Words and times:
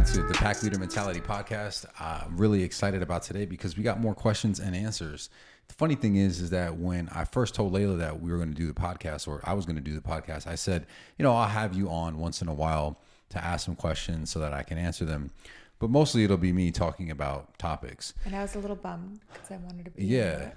back 0.00 0.08
to 0.14 0.22
the 0.22 0.34
Pack 0.34 0.62
Leader 0.62 0.78
Mentality 0.78 1.20
podcast. 1.20 1.84
I'm 2.00 2.34
really 2.38 2.62
excited 2.62 3.02
about 3.02 3.22
today 3.22 3.44
because 3.44 3.76
we 3.76 3.82
got 3.82 4.00
more 4.00 4.14
questions 4.14 4.58
and 4.58 4.74
answers. 4.74 5.28
The 5.68 5.74
funny 5.74 5.94
thing 5.94 6.16
is, 6.16 6.40
is 6.40 6.48
that 6.50 6.78
when 6.78 7.10
I 7.10 7.24
first 7.24 7.54
told 7.54 7.74
Layla 7.74 7.98
that 7.98 8.22
we 8.22 8.30
were 8.30 8.38
going 8.38 8.48
to 8.48 8.56
do 8.56 8.66
the 8.66 8.72
podcast, 8.72 9.28
or 9.28 9.42
I 9.44 9.52
was 9.52 9.66
going 9.66 9.76
to 9.76 9.82
do 9.82 9.94
the 9.94 10.00
podcast, 10.00 10.46
I 10.46 10.54
said, 10.54 10.86
you 11.18 11.22
know, 11.22 11.34
I'll 11.34 11.48
have 11.48 11.74
you 11.74 11.90
on 11.90 12.16
once 12.16 12.40
in 12.40 12.48
a 12.48 12.54
while 12.54 12.98
to 13.28 13.44
ask 13.44 13.66
some 13.66 13.76
questions 13.76 14.30
so 14.30 14.38
that 14.38 14.54
I 14.54 14.62
can 14.62 14.78
answer 14.78 15.04
them. 15.04 15.32
But 15.80 15.88
mostly 15.88 16.24
it'll 16.24 16.36
be 16.36 16.52
me 16.52 16.70
talking 16.70 17.10
about 17.10 17.58
topics. 17.58 18.12
And 18.26 18.36
I 18.36 18.42
was 18.42 18.54
a 18.54 18.58
little 18.58 18.76
bummed 18.76 19.20
because 19.32 19.50
I 19.50 19.56
wanted 19.56 19.86
to 19.86 19.90
be. 19.90 20.04
Yeah. 20.04 20.50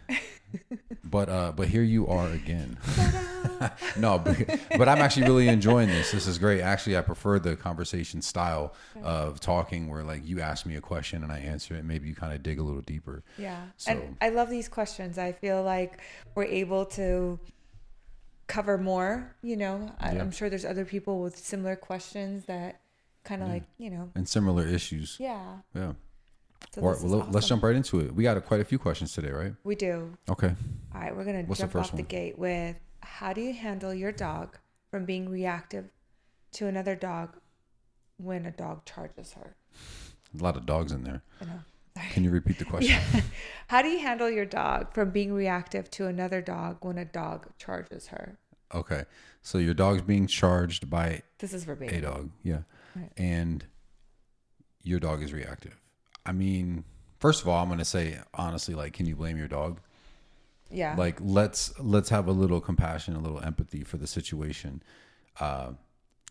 but 1.05 1.29
uh, 1.29 1.53
but 1.55 1.69
here 1.69 1.81
you 1.81 2.05
are 2.07 2.27
again. 2.27 2.77
no, 3.98 4.20
but, 4.20 4.38
but 4.77 4.89
I'm 4.89 4.98
actually 4.98 5.25
really 5.25 5.48
enjoying 5.48 5.88
this. 5.88 6.12
This 6.12 6.27
is 6.27 6.38
great. 6.38 6.59
Actually, 6.59 6.98
I 6.98 7.01
prefer 7.01 7.39
the 7.39 7.55
conversation 7.55 8.21
style 8.21 8.73
of 9.01 9.39
talking 9.39 9.88
where 9.89 10.03
like 10.03 10.27
you 10.27 10.41
ask 10.41 10.65
me 10.65 10.75
a 10.75 10.81
question 10.81 11.23
and 11.23 11.31
I 11.31 11.40
answer 11.40 11.73
it. 11.73 11.85
Maybe 11.85 12.09
you 12.09 12.15
kind 12.15 12.34
of 12.34 12.43
dig 12.43 12.59
a 12.59 12.63
little 12.63 12.81
deeper. 12.81 13.23
Yeah. 13.37 13.62
So- 13.77 13.91
And 13.91 14.17
I 14.21 14.27
love 14.27 14.49
these 14.49 14.67
questions. 14.67 15.17
I 15.17 15.31
feel 15.31 15.63
like 15.63 16.01
we're 16.35 16.43
able 16.43 16.85
to 16.87 17.40
cover 18.48 18.77
more. 18.77 19.34
You 19.41 19.55
know, 19.55 19.90
I, 20.01 20.12
Yeah. 20.15 20.21
I'm 20.21 20.31
sure 20.31 20.49
there's 20.49 20.65
other 20.65 20.84
people 20.84 21.21
with 21.21 21.37
similar 21.37 21.77
questions 21.77 22.43
that 22.45 22.81
kind 23.23 23.41
of 23.41 23.50
like, 23.50 23.63
you 23.77 23.90
know, 23.90 24.12
And 24.16 24.27
similar 24.27 24.66
issues. 24.68 25.18
yeah. 25.20 25.58
Yeah. 25.76 25.94
So 26.73 26.82
All 26.82 26.91
right, 26.94 27.02
well, 27.02 27.27
let's 27.32 27.48
jump 27.48 27.62
right 27.63 27.76
into 27.76 27.99
it. 27.99 28.16
We 28.16 28.23
got 28.23 28.38
a, 28.38 28.41
quite 28.41 28.62
a 28.62 28.66
few 28.66 28.80
questions 28.80 29.13
today, 29.13 29.32
right? 29.32 29.54
We 29.63 29.76
do. 29.76 30.18
Okay. 30.30 30.55
All 30.96 31.02
right, 31.02 31.16
we're 31.16 31.26
gonna 31.26 31.44
What's 31.44 31.59
the 31.59 31.66
jump 31.66 31.73
first 31.73 31.91
off 31.91 31.98
the 31.98 32.04
gate 32.04 32.40
with 32.40 32.77
how 33.02 33.34
do 33.34 33.41
you 33.41 33.54
handle 33.54 33.94
your 33.94 34.12
dog 34.12 34.57
from 34.90 35.05
being 35.05 35.30
reactive 35.30 35.90
to 36.54 36.68
another 36.68 36.96
dog 36.96 37.38
when 38.18 38.46
a 38.46 38.52
dog 38.52 38.85
charges 38.85 39.34
her? 39.34 39.55
A 40.40 40.43
lot 40.43 40.55
of 40.55 40.65
dogs 40.65 40.91
in 40.91 41.04
there. 41.04 41.21
I 41.41 41.46
know. 41.46 41.60
Can 42.12 42.24
you 42.24 42.32
repeat 42.32 42.58
the 42.58 42.65
question? 42.65 42.99
How 43.68 43.84
do 43.84 43.87
you 43.90 43.99
handle 43.99 44.30
your 44.30 44.46
dog 44.46 44.93
from 44.93 45.12
being 45.12 45.32
reactive 45.32 45.91
to 45.91 46.08
another 46.08 46.41
dog 46.41 46.77
when 46.82 46.98
a 46.98 47.05
dog 47.05 47.48
charges 47.60 48.08
her? 48.08 48.40
Okay. 48.74 49.04
So 49.43 49.60
your 49.60 49.76
dog's 49.76 50.02
being 50.02 50.26
charged 50.26 50.90
by 50.90 51.21
This 51.37 51.54
is 51.54 51.68
a 51.68 52.02
dog. 52.02 52.32
Yeah. 52.41 52.60
Right. 52.96 53.12
And 53.18 53.66
your 54.84 54.99
dog 54.99 55.24
is 55.24 55.34
reactive. 55.34 55.80
I 56.26 56.32
mean, 56.32 56.84
first 57.20 57.41
of 57.41 57.48
all, 57.48 57.62
I'm 57.62 57.68
going 57.70 57.80
to 57.80 57.86
say 57.86 58.18
honestly 58.34 58.76
like 58.76 58.94
can 58.94 59.05
you 59.05 59.16
blame 59.16 59.38
your 59.38 59.48
dog? 59.48 59.80
Yeah. 60.72 60.96
like 60.98 61.20
let's 61.21 61.77
let's 61.80 62.10
have 62.10 62.27
a 62.27 62.32
little 62.32 62.60
compassion 62.60 63.16
a 63.16 63.20
little 63.20 63.40
empathy 63.40 63.84
for 63.84 63.98
the 63.98 64.08
situation 64.08 64.81
uh 65.40 65.69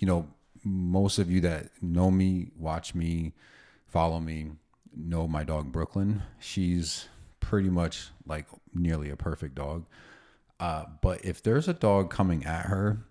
you 0.00 0.06
know 0.08 0.26
most 0.64 1.20
of 1.20 1.30
you 1.30 1.40
that 1.42 1.68
know 1.80 2.10
me 2.10 2.48
watch 2.58 2.92
me 2.92 3.34
follow 3.86 4.18
me 4.18 4.50
know 4.96 5.28
my 5.28 5.44
dog 5.44 5.70
brooklyn 5.70 6.22
she's 6.40 7.06
pretty 7.38 7.70
much 7.70 8.08
like 8.26 8.46
nearly 8.74 9.10
a 9.10 9.16
perfect 9.16 9.54
dog 9.54 9.86
uh 10.58 10.86
but 11.02 11.24
if 11.24 11.40
there's 11.40 11.68
a 11.68 11.74
dog 11.74 12.10
coming 12.10 12.44
at 12.44 12.66
her 12.66 13.04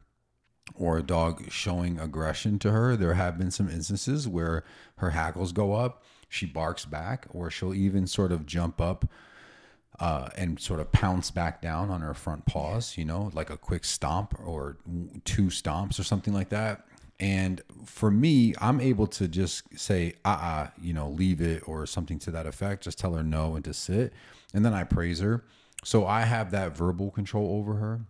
or 0.75 0.97
a 0.97 1.03
dog 1.03 1.52
showing 1.52 2.00
aggression 2.00 2.59
to 2.59 2.72
her 2.72 2.95
there 2.95 3.14
have 3.14 3.38
been 3.38 3.52
some 3.52 3.69
instances 3.69 4.27
where 4.27 4.64
her 4.97 5.11
hackles 5.11 5.52
go 5.52 5.73
up 5.73 6.03
she 6.30 6.45
barks 6.45 6.86
back 6.86 7.27
or 7.31 7.50
she'll 7.50 7.73
even 7.73 8.08
sort 8.08 8.31
of 8.31 8.45
jump 8.45 8.80
up 8.80 9.05
uh, 10.02 10.30
and 10.36 10.59
sort 10.59 10.80
of 10.80 10.92
pounce 10.92 11.30
back 11.30 11.61
down 11.61 11.92
on 11.92 12.02
her 12.02 12.16
front 12.16 12.45
paws, 12.45 12.97
you 12.97 13.05
know, 13.05 13.30
like 13.33 13.52
a 13.52 13.58
quick 13.58 13.86
stomp 13.86 14.33
or 14.44 14.77
two 15.25 15.45
stomps 15.45 15.99
or 15.99 16.03
something 16.03 16.33
like 16.33 16.49
that. 16.49 16.86
And 17.19 17.61
for 17.86 18.09
me, 18.09 18.55
I'm 18.59 18.81
able 18.81 19.05
to 19.08 19.27
just 19.27 19.77
say, 19.80 20.15
uh 20.26 20.30
uh 20.30 20.67
you 20.81 20.93
know, 20.93 21.10
leave 21.10 21.39
it 21.39 21.67
or 21.67 21.86
something 21.86 22.17
to 22.20 22.31
that 22.31 22.48
effect. 22.48 22.83
Just 22.83 22.98
tell 22.98 23.14
her 23.14 23.21
no 23.21 23.55
and 23.55 23.64
to 23.65 23.76
sit. 23.76 24.11
And 24.55 24.65
then 24.65 24.73
I 24.73 24.86
praise 24.86 25.20
her. 25.20 25.43
So 25.83 26.08
I 26.08 26.21
have 26.21 26.49
that 26.49 26.76
verbal 26.76 27.11
control 27.11 27.60
over 27.60 27.76
her. 27.76 28.02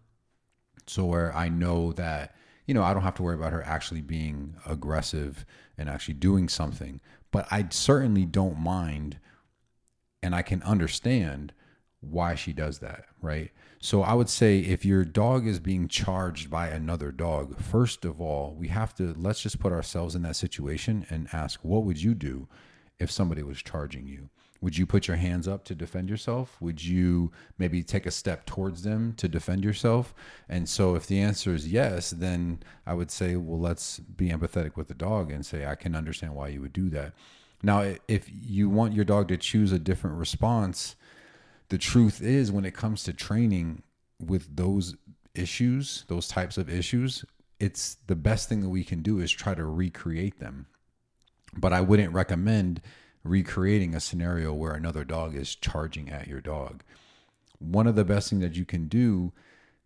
So 0.87 1.05
where 1.05 1.35
I 1.35 1.49
know 1.49 1.91
that, 1.93 2.35
you 2.71 2.75
know, 2.75 2.83
I 2.83 2.93
don't 2.93 3.03
have 3.03 3.15
to 3.15 3.23
worry 3.23 3.35
about 3.35 3.51
her 3.51 3.61
actually 3.63 3.99
being 3.99 4.55
aggressive 4.65 5.45
and 5.77 5.89
actually 5.89 6.13
doing 6.13 6.47
something. 6.47 7.01
But 7.29 7.45
I 7.51 7.67
certainly 7.69 8.23
don't 8.23 8.57
mind 8.57 9.19
and 10.23 10.33
I 10.33 10.41
can 10.41 10.63
understand 10.63 11.51
why 11.99 12.33
she 12.33 12.53
does 12.53 12.79
that, 12.79 13.07
right? 13.21 13.51
So 13.81 14.03
I 14.03 14.13
would 14.13 14.29
say 14.29 14.59
if 14.59 14.85
your 14.85 15.03
dog 15.03 15.45
is 15.45 15.59
being 15.59 15.89
charged 15.89 16.49
by 16.49 16.69
another 16.69 17.11
dog, 17.11 17.59
first 17.59 18.05
of 18.05 18.21
all, 18.21 18.55
we 18.57 18.69
have 18.69 18.95
to 18.95 19.13
let's 19.17 19.41
just 19.41 19.59
put 19.59 19.73
ourselves 19.73 20.15
in 20.15 20.21
that 20.21 20.37
situation 20.37 21.05
and 21.09 21.27
ask 21.33 21.59
what 21.63 21.83
would 21.83 22.01
you 22.01 22.13
do 22.13 22.47
if 22.99 23.11
somebody 23.11 23.43
was 23.43 23.61
charging 23.61 24.07
you? 24.07 24.29
Would 24.61 24.77
you 24.77 24.85
put 24.85 25.07
your 25.07 25.17
hands 25.17 25.47
up 25.47 25.63
to 25.65 25.75
defend 25.75 26.07
yourself? 26.07 26.55
Would 26.61 26.83
you 26.83 27.31
maybe 27.57 27.81
take 27.81 28.05
a 28.05 28.11
step 28.11 28.45
towards 28.45 28.83
them 28.83 29.13
to 29.17 29.27
defend 29.27 29.63
yourself? 29.63 30.13
And 30.47 30.69
so 30.69 30.93
if 30.93 31.07
the 31.07 31.19
answer 31.19 31.53
is 31.53 31.71
yes, 31.71 32.11
then 32.11 32.61
I 32.85 32.93
would 32.93 33.09
say, 33.09 33.35
well, 33.35 33.59
let's 33.59 33.99
be 33.99 34.29
empathetic 34.29 34.75
with 34.75 34.87
the 34.87 34.93
dog 34.93 35.31
and 35.31 35.43
say 35.43 35.65
I 35.65 35.73
can 35.73 35.95
understand 35.95 36.35
why 36.35 36.49
you 36.49 36.61
would 36.61 36.73
do 36.73 36.89
that. 36.89 37.13
Now, 37.63 37.95
if 38.07 38.29
you 38.31 38.69
want 38.69 38.93
your 38.93 39.05
dog 39.05 39.29
to 39.29 39.37
choose 39.37 39.71
a 39.71 39.79
different 39.79 40.17
response, 40.17 40.95
the 41.69 41.77
truth 41.79 42.21
is 42.21 42.51
when 42.51 42.65
it 42.65 42.75
comes 42.75 43.03
to 43.03 43.13
training 43.13 43.81
with 44.19 44.55
those 44.55 44.95
issues, 45.33 46.05
those 46.07 46.27
types 46.27 46.57
of 46.57 46.69
issues, 46.69 47.25
it's 47.59 47.97
the 48.07 48.15
best 48.15 48.49
thing 48.49 48.61
that 48.61 48.69
we 48.69 48.83
can 48.83 49.01
do 49.01 49.19
is 49.19 49.31
try 49.31 49.55
to 49.55 49.65
recreate 49.65 50.39
them. 50.39 50.67
But 51.55 51.73
I 51.73 51.81
wouldn't 51.81 52.13
recommend 52.13 52.81
recreating 53.23 53.93
a 53.93 53.99
scenario 53.99 54.53
where 54.53 54.73
another 54.73 55.03
dog 55.03 55.35
is 55.35 55.55
charging 55.55 56.09
at 56.09 56.27
your 56.27 56.41
dog. 56.41 56.83
One 57.59 57.87
of 57.87 57.95
the 57.95 58.05
best 58.05 58.29
things 58.29 58.41
that 58.41 58.55
you 58.55 58.65
can 58.65 58.87
do 58.87 59.31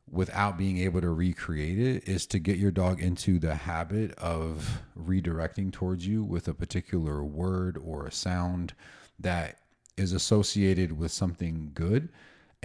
without 0.09 0.57
being 0.57 0.77
able 0.77 1.01
to 1.01 1.09
recreate 1.09 1.79
it 1.79 2.07
is 2.07 2.25
to 2.27 2.39
get 2.39 2.57
your 2.57 2.71
dog 2.71 3.01
into 3.01 3.39
the 3.39 3.55
habit 3.55 4.11
of 4.17 4.81
redirecting 4.97 5.71
towards 5.71 6.05
you 6.05 6.23
with 6.23 6.47
a 6.47 6.53
particular 6.53 7.23
word 7.23 7.77
or 7.83 8.05
a 8.05 8.11
sound 8.11 8.73
that 9.19 9.59
is 9.97 10.13
associated 10.13 10.97
with 10.97 11.11
something 11.11 11.71
good 11.73 12.09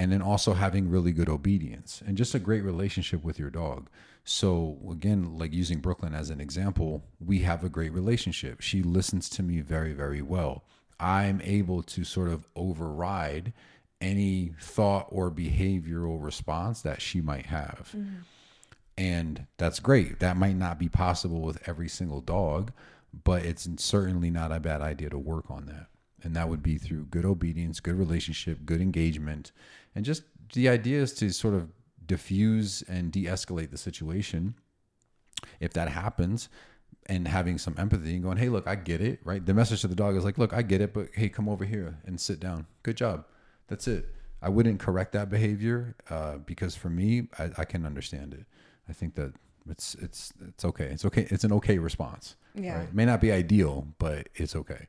and 0.01 0.11
then 0.11 0.23
also 0.23 0.55
having 0.55 0.89
really 0.89 1.13
good 1.13 1.29
obedience 1.29 2.03
and 2.07 2.17
just 2.17 2.35
a 2.35 2.39
great 2.39 2.65
relationship 2.65 3.23
with 3.23 3.39
your 3.39 3.51
dog. 3.51 3.91
So 4.25 4.79
again, 4.91 5.37
like 5.37 5.53
using 5.53 5.81
Brooklyn 5.81 6.15
as 6.15 6.31
an 6.31 6.41
example, 6.41 7.05
we 7.23 7.41
have 7.41 7.63
a 7.63 7.69
great 7.69 7.93
relationship. 7.93 8.63
She 8.63 8.83
listens 8.83 9.29
to 9.29 9.43
me 9.43 9.61
very, 9.61 9.93
very 9.93 10.23
well. 10.23 10.65
I'm 10.99 11.43
able 11.43 11.83
to 11.83 12.05
sort 12.05 12.31
of 12.31 12.47
override 12.57 13.53
any 14.01 14.55
thought 14.59 15.07
or 15.11 15.31
behavioral 15.31 16.25
response 16.25 16.81
that 16.81 17.03
she 17.03 17.21
might 17.21 17.47
have. 17.47 17.93
Mm-hmm. 17.95 18.21
And 18.97 19.47
that's 19.59 19.81
great. 19.81 20.21
That 20.21 20.39
might 20.39 20.57
not 20.57 20.79
be 20.79 20.89
possible 20.89 21.43
with 21.43 21.69
every 21.69 21.91
single 21.91 22.23
dog, 22.23 22.73
but 23.23 23.45
it's 23.45 23.69
certainly 23.77 24.31
not 24.31 24.51
a 24.51 24.61
bad 24.61 24.81
idea 24.81 25.11
to 25.11 25.19
work 25.19 25.51
on 25.51 25.67
that. 25.67 25.89
And 26.23 26.35
that 26.37 26.49
would 26.49 26.63
be 26.63 26.79
through 26.79 27.07
good 27.07 27.27
obedience, 27.27 27.81
good 27.81 27.99
relationship, 27.99 28.65
good 28.65 28.81
engagement. 28.81 29.53
And 29.95 30.05
just 30.05 30.23
the 30.53 30.69
idea 30.69 31.01
is 31.01 31.13
to 31.15 31.31
sort 31.33 31.55
of 31.55 31.69
diffuse 32.07 32.83
and 32.83 33.13
de 33.13 33.25
escalate 33.25 33.71
the 33.71 33.79
situation 33.79 34.55
if 35.61 35.73
that 35.73 35.89
happens 35.89 36.49
and 37.07 37.27
having 37.27 37.59
some 37.59 37.75
empathy 37.79 38.15
and 38.15 38.23
going, 38.23 38.37
hey, 38.37 38.49
look, 38.49 38.67
I 38.67 38.75
get 38.75 39.01
it, 39.01 39.21
right? 39.25 39.45
The 39.45 39.55
message 39.55 39.81
to 39.83 39.89
the 39.89 39.95
dog 39.95 40.17
is 40.17 40.25
like, 40.25 40.39
look, 40.39 40.53
I 40.53 40.63
get 40.63 40.81
it, 40.81 40.93
but 40.93 41.09
hey, 41.15 41.29
come 41.29 41.49
over 41.49 41.65
here 41.65 41.99
and 42.05 42.21
sit 42.21 42.41
down. 42.41 42.67
Good 42.83 42.97
job. 42.97 43.25
That's 43.69 43.89
it. 43.89 44.15
I 44.43 44.49
wouldn't 44.49 44.81
correct 44.81 45.13
that 45.13 45.29
behavior 45.29 45.97
uh, 46.09 46.39
because 46.39 46.75
for 46.75 46.89
me, 46.89 47.29
I, 47.39 47.51
I 47.59 47.65
can 47.65 47.85
understand 47.85 48.35
it. 48.35 48.47
I 48.89 48.93
think 48.93 49.15
that 49.15 49.35
it's 49.69 49.95
it's 49.97 50.33
it's 50.49 50.65
okay. 50.65 50.87
It's 50.87 51.05
okay. 51.05 51.27
It's 51.31 51.45
an 51.45 51.53
okay 51.53 51.79
response. 51.79 52.37
Yeah. 52.55 52.79
Right? 52.79 52.89
It 52.89 52.95
may 52.95 53.05
not 53.05 53.21
be 53.21 53.31
ideal, 53.31 53.87
but 53.99 54.29
it's 54.35 54.57
okay. 54.57 54.89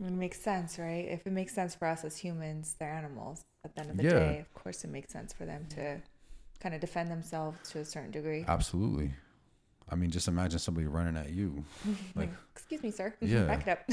It 0.00 0.10
makes 0.12 0.40
sense, 0.40 0.78
right? 0.78 1.06
If 1.08 1.26
it 1.26 1.32
makes 1.32 1.54
sense 1.54 1.74
for 1.74 1.86
us 1.86 2.04
as 2.04 2.16
humans, 2.16 2.74
they're 2.78 2.90
animals. 2.92 3.44
At 3.64 3.74
the 3.74 3.80
end 3.82 3.90
of 3.90 3.96
the 3.96 4.02
Yeah. 4.04 4.10
day, 4.10 4.38
of 4.40 4.52
course, 4.54 4.84
it 4.84 4.88
makes 4.90 5.12
sense 5.12 5.32
for 5.32 5.44
them 5.46 5.66
to 5.70 6.00
kind 6.60 6.74
of 6.74 6.80
defend 6.80 7.10
themselves 7.10 7.58
to 7.70 7.78
a 7.78 7.84
certain 7.84 8.10
degree. 8.10 8.44
Absolutely. 8.46 9.12
I 9.88 9.94
mean, 9.96 10.10
just 10.10 10.28
imagine 10.28 10.58
somebody 10.58 10.86
running 10.86 11.16
at 11.16 11.30
you. 11.30 11.64
Like, 12.14 12.30
Excuse 12.54 12.82
me, 12.82 12.90
sir. 12.90 13.14
Yeah. 13.20 13.44
Back 13.44 13.66
it 13.66 13.70
up. 13.70 13.78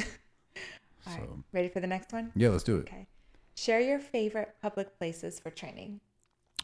All 1.08 1.14
right. 1.14 1.22
So- 1.24 1.44
Ready 1.54 1.68
for 1.70 1.80
the 1.80 1.88
next 1.88 2.12
one? 2.14 2.32
yeah, 2.36 2.50
let's 2.50 2.64
do 2.64 2.78
it. 2.78 2.82
Okay. 2.82 3.08
Share 3.56 3.80
your 3.82 4.00
favorite 4.00 4.56
public 4.62 4.98
places 4.98 5.40
for 5.40 5.50
training. 5.52 6.00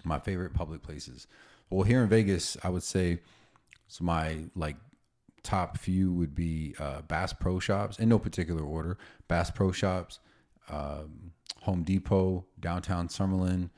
my 0.03 0.19
favorite 0.19 0.53
public 0.53 0.81
places. 0.81 1.27
Well, 1.69 1.83
here 1.83 2.01
in 2.01 2.07
Vegas, 2.09 2.55
I 2.63 2.69
would 2.69 2.83
say 2.83 3.19
so 3.89 4.03
my 4.05 4.45
like 4.55 4.77
top 5.47 5.77
few 5.77 6.11
would 6.11 6.35
be 6.35 6.75
uh, 6.77 7.01
Bass 7.03 7.31
Pro 7.31 7.57
Shops 7.57 7.99
in 7.99 8.09
no 8.09 8.19
particular 8.19 8.63
order. 8.63 8.97
Bass 9.29 9.49
Pro 9.49 9.71
Shops, 9.71 10.19
um, 10.69 11.31
Home 11.61 11.83
Depot, 11.83 12.45
downtown 12.59 13.07
Summerlin, 13.07 13.69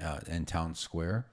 uh, 0.00 0.20
and 0.28 0.46
Town 0.46 0.74
Square. 0.76 1.26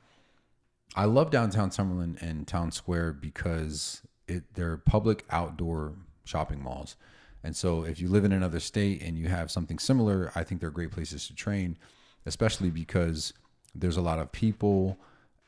I 0.95 1.06
love 1.06 1.30
downtown 1.30 1.69
Summerlin 1.69 2.19
and 2.22 2.48
Town 2.48 2.72
Square 2.72 3.13
because 3.13 4.01
it 4.28 4.44
they're 4.56 4.78
public 4.78 5.25
outdoor 5.30 5.94
shopping 6.25 6.63
malls, 6.63 6.95
And 7.44 7.56
so 7.56 7.84
if 7.84 8.00
you 8.00 8.07
live 8.07 8.25
in 8.25 8.31
another 8.31 8.60
state 8.60 9.01
and 9.01 9.18
you 9.18 9.28
have 9.28 9.51
something 9.51 9.78
similar, 9.78 10.31
I 10.34 10.44
think 10.44 10.62
they're 10.62 10.72
great 10.72 10.92
places 10.92 11.28
to 11.28 11.36
train, 11.36 11.78
especially 12.25 12.72
because 12.72 13.34
there's 13.75 13.98
a 13.98 14.01
lot 14.01 14.19
of 14.19 14.31
people 14.31 14.98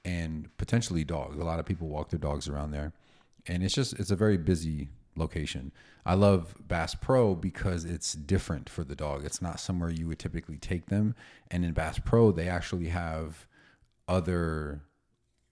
and 0.04 0.56
potentially 0.58 1.04
dogs. 1.04 1.38
A 1.38 1.44
lot 1.44 1.60
of 1.60 1.66
people 1.66 1.88
walk 1.88 2.10
their 2.10 2.20
dogs 2.20 2.48
around 2.50 2.72
there. 2.72 2.92
And 3.48 3.64
it's 3.64 3.76
just 3.76 3.94
it's 3.94 4.12
a 4.12 4.16
very 4.16 4.38
busy 4.38 4.90
location. 5.16 5.72
I 6.06 6.14
love 6.16 6.56
Bass 6.60 6.96
Pro 6.96 7.36
because 7.36 7.86
it's 7.86 8.14
different 8.14 8.70
for 8.70 8.84
the 8.84 8.96
dog. 8.96 9.26
It's 9.26 9.42
not 9.42 9.60
somewhere 9.60 9.90
you 9.90 10.08
would 10.08 10.20
typically 10.20 10.58
take 10.58 10.88
them. 10.88 11.16
And 11.50 11.64
in 11.66 11.74
Bass 11.74 12.00
Pro, 12.00 12.32
they 12.32 12.48
actually 12.48 12.90
have 12.90 13.48
other 14.08 14.82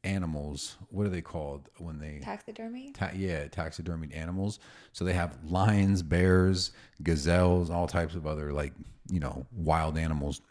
animals. 0.03 0.77
What 0.89 1.05
are 1.05 1.09
they 1.09 1.21
called 1.21 1.69
when 1.77 1.99
they 1.99 2.19
Taxidermy? 2.21 2.91
ta- 2.91 3.11
yeah, 3.15 3.47
taxidermied 3.47 4.15
animals. 4.15 4.59
So 4.91 5.05
they 5.05 5.13
have 5.13 5.37
lions, 5.45 6.03
bears, 6.03 6.71
gazelles, 7.01 7.69
all 7.69 7.87
types 7.87 8.15
of 8.15 8.27
other 8.27 8.51
like, 8.51 8.73
you 9.09 9.19
know, 9.19 9.45
wild 9.51 9.97
animals. 9.97 10.41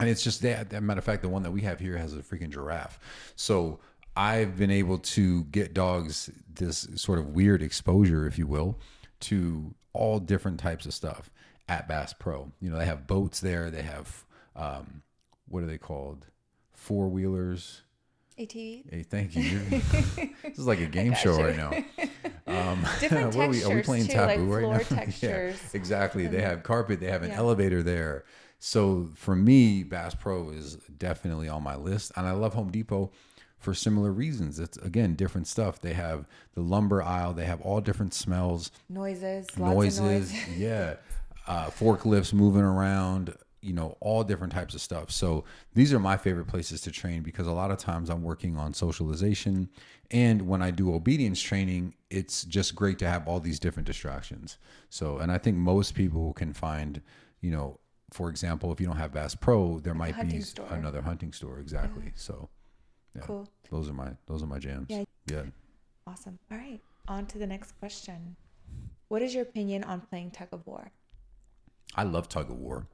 And 0.00 0.08
it's 0.08 0.22
just 0.22 0.42
that, 0.42 0.70
that 0.70 0.82
matter 0.82 0.98
of 0.98 1.04
fact, 1.04 1.22
the 1.22 1.28
one 1.28 1.42
that 1.42 1.50
we 1.50 1.60
have 1.60 1.78
here 1.78 1.96
has 1.96 2.14
a 2.14 2.18
freaking 2.18 2.50
giraffe. 2.50 2.98
So 3.36 3.80
I've 4.20 4.58
been 4.58 4.70
able 4.70 4.98
to 4.98 5.44
get 5.44 5.72
dogs 5.72 6.28
this 6.52 6.86
sort 6.96 7.18
of 7.18 7.28
weird 7.28 7.62
exposure, 7.62 8.26
if 8.26 8.38
you 8.38 8.46
will, 8.46 8.78
to 9.20 9.74
all 9.94 10.18
different 10.18 10.60
types 10.60 10.84
of 10.84 10.92
stuff 10.92 11.30
at 11.68 11.88
Bass 11.88 12.12
Pro. 12.12 12.52
You 12.60 12.68
know, 12.70 12.76
they 12.76 12.84
have 12.84 13.06
boats 13.06 13.40
there. 13.40 13.70
They 13.70 13.80
have 13.82 14.24
um, 14.54 15.02
what 15.48 15.62
are 15.62 15.66
they 15.66 15.78
called? 15.78 16.26
Four 16.74 17.08
wheelers. 17.08 17.80
ATV? 18.38 18.90
Hey, 18.90 19.02
thank 19.02 19.34
you. 19.36 19.60
This 20.42 20.58
is 20.58 20.66
like 20.66 20.80
a 20.80 20.86
game 20.86 21.14
show 21.14 21.38
you. 21.38 21.44
right 21.46 21.56
now. 21.56 21.72
Um, 22.46 22.84
Different 23.00 23.36
what 23.36 23.46
are, 23.46 23.50
we, 23.50 23.62
are 23.62 23.74
we 23.76 23.82
playing 23.82 24.06
too, 24.06 24.12
taboo 24.14 24.42
like 24.44 24.54
right 24.54 24.62
floor 24.62 24.96
now? 24.98 25.04
textures. 25.04 25.22
yeah, 25.22 25.54
exactly. 25.72 26.26
They 26.26 26.40
have 26.42 26.64
carpet. 26.64 26.98
They 26.98 27.06
have 27.06 27.22
an 27.22 27.30
Yeah. 27.30 27.36
elevator 27.36 27.80
there. 27.80 28.24
So 28.58 29.08
for 29.14 29.36
me, 29.36 29.84
Bass 29.84 30.16
Pro 30.16 30.50
is 30.50 30.74
definitely 30.98 31.48
on 31.48 31.62
my 31.62 31.76
list, 31.76 32.10
and 32.16 32.26
I 32.26 32.32
love 32.32 32.54
Home 32.54 32.70
Depot 32.72 33.12
for 33.60 33.74
similar 33.74 34.10
reasons. 34.10 34.58
It's 34.58 34.76
again 34.78 35.14
different 35.14 35.46
stuff. 35.46 35.80
They 35.80 35.92
have 35.92 36.26
the 36.54 36.62
lumber 36.62 37.02
aisle. 37.02 37.34
They 37.34 37.44
have 37.44 37.60
all 37.60 37.80
different 37.80 38.14
smells 38.14 38.72
Noises. 38.88 39.46
Lots 39.58 40.00
noises 40.00 40.34
yeah 40.56 40.96
uh, 41.46 41.66
forklifts 41.66 42.32
moving 42.32 42.62
around 42.62 43.34
you 43.62 43.72
know 43.72 43.96
all 44.00 44.24
different 44.24 44.52
types 44.52 44.74
of 44.74 44.80
stuff 44.80 45.10
so 45.10 45.44
these 45.74 45.92
are 45.92 45.98
my 45.98 46.16
favorite 46.16 46.46
places 46.46 46.80
to 46.80 46.90
train 46.90 47.22
because 47.22 47.46
a 47.46 47.52
lot 47.52 47.70
of 47.70 47.78
times 47.78 48.08
i'm 48.08 48.22
working 48.22 48.56
on 48.56 48.72
socialization 48.72 49.68
and 50.10 50.40
when 50.42 50.62
i 50.62 50.70
do 50.70 50.94
obedience 50.94 51.40
training 51.40 51.94
it's 52.08 52.44
just 52.44 52.74
great 52.74 52.98
to 52.98 53.06
have 53.06 53.26
all 53.28 53.40
these 53.40 53.58
different 53.58 53.86
distractions 53.86 54.56
so 54.88 55.18
and 55.18 55.30
i 55.30 55.36
think 55.36 55.56
most 55.56 55.94
people 55.94 56.32
can 56.32 56.52
find 56.52 57.02
you 57.40 57.50
know 57.50 57.78
for 58.12 58.30
example 58.30 58.72
if 58.72 58.80
you 58.80 58.86
don't 58.86 58.96
have 58.96 59.12
bass 59.12 59.34
pro 59.34 59.78
there 59.80 59.94
might 59.94 60.18
be 60.30 60.40
store. 60.40 60.66
another 60.70 61.02
hunting 61.02 61.32
store 61.32 61.58
exactly 61.58 62.12
so 62.14 62.48
yeah 63.14 63.22
Cool. 63.22 63.48
those 63.70 63.88
are 63.88 63.92
my 63.92 64.10
those 64.26 64.42
are 64.42 64.46
my 64.46 64.58
jams 64.58 64.86
Yeah. 64.88 65.04
yeah 65.26 65.42
Awesome. 66.06 66.38
All 66.50 66.58
right. 66.58 66.80
On 67.08 67.24
to 67.26 67.38
the 67.38 67.46
next 67.46 67.78
question. 67.78 68.34
What 69.08 69.22
is 69.22 69.32
your 69.34 69.42
opinion 69.42 69.84
on 69.84 70.00
playing 70.00 70.30
tug 70.32 70.48
of 70.52 70.66
war? 70.66 70.90
i 71.96 72.02
love 72.04 72.28
tug 72.28 72.48
of 72.50 72.56
war 72.56 72.86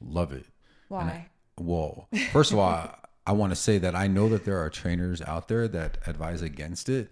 love 0.00 0.32
it 0.32 0.46
Why? 0.88 1.28
Well, 1.58 2.08
first 2.32 2.50
of 2.52 2.58
all, 2.58 2.68
I, 2.68 2.94
I 3.26 3.32
want 3.32 3.52
to 3.52 3.56
say 3.56 3.78
that 3.78 3.94
I 3.94 4.08
know 4.08 4.28
that 4.28 4.44
there 4.44 4.58
are 4.58 4.68
trainers 4.68 5.22
out 5.22 5.46
there 5.48 5.68
that 5.68 5.98
advise 6.06 6.42
against 6.42 6.88
it. 6.88 7.10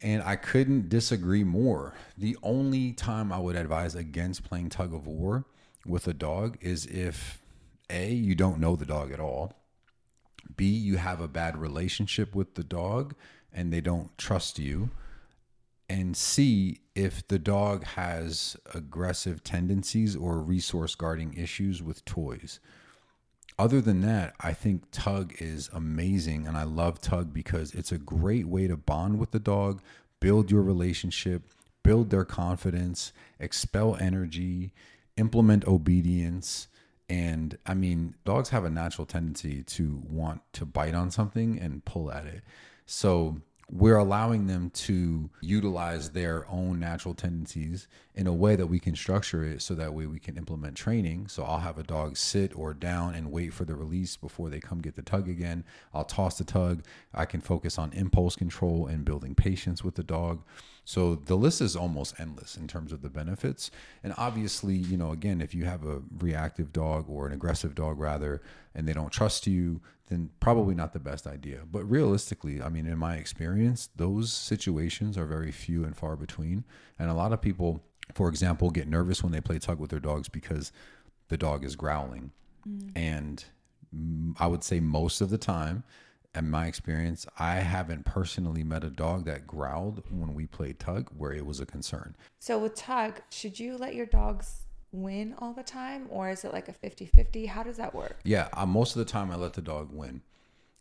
And 0.00 0.22
I 0.22 0.36
couldn't 0.36 0.88
disagree 0.88 1.42
more. 1.42 1.94
The 2.16 2.36
only 2.44 2.92
time 2.92 3.32
I 3.32 3.38
would 3.38 3.56
advise 3.56 3.94
against 3.96 4.44
playing 4.44 4.68
tug 4.68 4.94
of 4.94 5.06
war 5.08 5.44
with 5.84 6.06
a 6.06 6.14
dog 6.14 6.58
is 6.60 6.86
if 6.86 7.42
A, 7.90 8.12
you 8.12 8.34
don't 8.36 8.60
know 8.60 8.76
the 8.76 8.86
dog 8.86 9.10
at 9.12 9.18
all, 9.18 9.52
B, 10.56 10.66
you 10.66 10.96
have 10.96 11.20
a 11.20 11.28
bad 11.28 11.56
relationship 11.56 12.34
with 12.34 12.54
the 12.54 12.64
dog 12.64 13.14
and 13.52 13.72
they 13.72 13.80
don't 13.80 14.16
trust 14.18 14.58
you, 14.58 14.90
and 15.88 16.16
C, 16.16 16.80
if 16.94 17.26
the 17.28 17.38
dog 17.38 17.84
has 17.84 18.56
aggressive 18.74 19.44
tendencies 19.44 20.16
or 20.16 20.38
resource 20.38 20.94
guarding 20.94 21.34
issues 21.34 21.82
with 21.82 22.04
toys 22.04 22.58
other 23.58 23.80
than 23.80 24.00
that, 24.00 24.34
I 24.40 24.52
think 24.52 24.84
tug 24.90 25.34
is 25.38 25.70
amazing. 25.72 26.46
And 26.46 26.56
I 26.56 26.64
love 26.64 27.00
tug 27.00 27.32
because 27.32 27.72
it's 27.72 27.92
a 27.92 27.98
great 27.98 28.46
way 28.46 28.66
to 28.66 28.76
bond 28.76 29.18
with 29.18 29.30
the 29.30 29.38
dog, 29.38 29.80
build 30.20 30.50
your 30.50 30.62
relationship, 30.62 31.42
build 31.82 32.10
their 32.10 32.24
confidence, 32.24 33.12
expel 33.38 33.96
energy, 33.96 34.72
implement 35.16 35.66
obedience. 35.66 36.66
And 37.08 37.58
I 37.66 37.74
mean, 37.74 38.14
dogs 38.24 38.48
have 38.48 38.64
a 38.64 38.70
natural 38.70 39.06
tendency 39.06 39.62
to 39.62 40.02
want 40.08 40.40
to 40.54 40.64
bite 40.64 40.94
on 40.94 41.10
something 41.10 41.58
and 41.58 41.84
pull 41.84 42.10
at 42.10 42.26
it. 42.26 42.42
So 42.86 43.40
we're 43.70 43.96
allowing 43.96 44.46
them 44.46 44.70
to 44.70 45.30
utilize 45.40 46.10
their 46.10 46.46
own 46.50 46.78
natural 46.78 47.14
tendencies 47.14 47.88
in 48.14 48.26
a 48.26 48.32
way 48.32 48.56
that 48.56 48.66
we 48.66 48.78
can 48.78 48.94
structure 48.94 49.42
it 49.42 49.62
so 49.62 49.74
that 49.74 49.94
way 49.94 50.06
we 50.06 50.18
can 50.18 50.36
implement 50.36 50.76
training. 50.76 51.28
So 51.28 51.44
I'll 51.44 51.58
have 51.58 51.78
a 51.78 51.82
dog 51.82 52.16
sit 52.16 52.56
or 52.56 52.74
down 52.74 53.14
and 53.14 53.32
wait 53.32 53.54
for 53.54 53.64
the 53.64 53.74
release 53.74 54.16
before 54.16 54.50
they 54.50 54.60
come 54.60 54.80
get 54.80 54.96
the 54.96 55.02
tug 55.02 55.28
again. 55.28 55.64
I'll 55.94 56.04
toss 56.04 56.36
the 56.36 56.44
tug. 56.44 56.84
I 57.14 57.24
can 57.24 57.40
focus 57.40 57.78
on 57.78 57.92
impulse 57.94 58.36
control 58.36 58.86
and 58.86 59.04
building 59.04 59.34
patience 59.34 59.82
with 59.82 59.94
the 59.94 60.04
dog. 60.04 60.42
So 60.84 61.14
the 61.14 61.36
list 61.36 61.60
is 61.60 61.74
almost 61.74 62.14
endless 62.18 62.56
in 62.56 62.68
terms 62.68 62.92
of 62.92 63.00
the 63.00 63.08
benefits. 63.08 63.70
And 64.02 64.12
obviously, 64.18 64.74
you 64.74 64.96
know, 64.96 65.12
again, 65.12 65.40
if 65.40 65.54
you 65.54 65.64
have 65.64 65.84
a 65.84 66.02
reactive 66.18 66.72
dog 66.72 67.06
or 67.08 67.26
an 67.26 67.32
aggressive 67.32 67.74
dog 67.74 67.98
rather, 67.98 68.42
and 68.74 68.86
they 68.86 68.92
don't 68.92 69.12
trust 69.12 69.46
you, 69.46 69.80
then 70.08 70.30
probably 70.40 70.74
not 70.74 70.92
the 70.92 70.98
best 70.98 71.26
idea. 71.26 71.60
But 71.70 71.84
realistically, 71.84 72.60
I 72.60 72.68
mean, 72.68 72.86
in 72.86 72.98
my 72.98 73.16
experience, 73.16 73.88
those 73.96 74.32
situations 74.32 75.16
are 75.16 75.24
very 75.24 75.50
few 75.50 75.84
and 75.84 75.96
far 75.96 76.16
between. 76.16 76.64
And 76.98 77.10
a 77.10 77.14
lot 77.14 77.32
of 77.32 77.40
people, 77.40 77.82
for 78.12 78.28
example, 78.28 78.70
get 78.70 78.86
nervous 78.86 79.22
when 79.22 79.32
they 79.32 79.40
play 79.40 79.58
tug 79.58 79.80
with 79.80 79.90
their 79.90 80.00
dogs 80.00 80.28
because 80.28 80.70
the 81.28 81.38
dog 81.38 81.64
is 81.64 81.76
growling. 81.76 82.32
And 82.94 83.44
mm, 83.94 84.34
I 84.38 84.46
would 84.46 84.62
say 84.64 84.80
most 84.80 85.22
of 85.22 85.30
the 85.30 85.38
time, 85.38 85.84
in 86.34 86.50
my 86.50 86.66
experience, 86.66 87.26
I 87.38 87.56
haven't 87.56 88.04
personally 88.04 88.64
met 88.64 88.84
a 88.84 88.90
dog 88.90 89.24
that 89.26 89.46
growled 89.46 90.02
when 90.10 90.34
we 90.34 90.46
played 90.46 90.78
tug 90.78 91.10
where 91.16 91.32
it 91.32 91.46
was 91.46 91.60
a 91.60 91.66
concern. 91.66 92.16
So 92.40 92.58
with 92.58 92.74
tug, 92.74 93.20
should 93.30 93.58
you 93.58 93.76
let 93.76 93.94
your 93.94 94.06
dogs 94.06 94.66
win 94.92 95.34
all 95.38 95.52
the 95.52 95.62
time 95.62 96.06
or 96.08 96.30
is 96.30 96.44
it 96.44 96.52
like 96.52 96.68
a 96.68 96.72
50-50? 96.72 97.46
How 97.46 97.62
does 97.62 97.76
that 97.76 97.94
work? 97.94 98.18
Yeah, 98.24 98.48
I, 98.52 98.64
most 98.64 98.96
of 98.96 98.98
the 98.98 99.10
time 99.10 99.30
I 99.30 99.36
let 99.36 99.54
the 99.54 99.62
dog 99.62 99.90
win, 99.92 100.22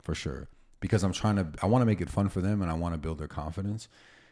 for 0.01 0.15
sure, 0.15 0.47
because 0.79 1.03
I'm 1.03 1.13
trying 1.13 1.37
to. 1.37 1.47
I 1.61 1.67
want 1.67 1.81
to 1.81 1.85
make 1.85 2.01
it 2.01 2.09
fun 2.09 2.29
for 2.29 2.41
them, 2.41 2.61
and 2.61 2.69
I 2.69 2.73
want 2.73 2.93
to 2.93 2.99
build 2.99 3.19
their 3.19 3.27
confidence. 3.27 3.87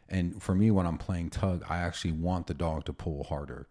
And 0.10 0.42
for 0.44 0.54
me, 0.54 0.70
when 0.70 0.86
I'm 0.86 0.98
playing 0.98 1.30
tug, 1.30 1.64
I 1.70 1.78
actually 1.78 2.12
want 2.12 2.48
the 2.48 2.54
dog 2.54 2.84
to 2.86 2.94
pull 2.94 3.24
harder, 3.24 3.68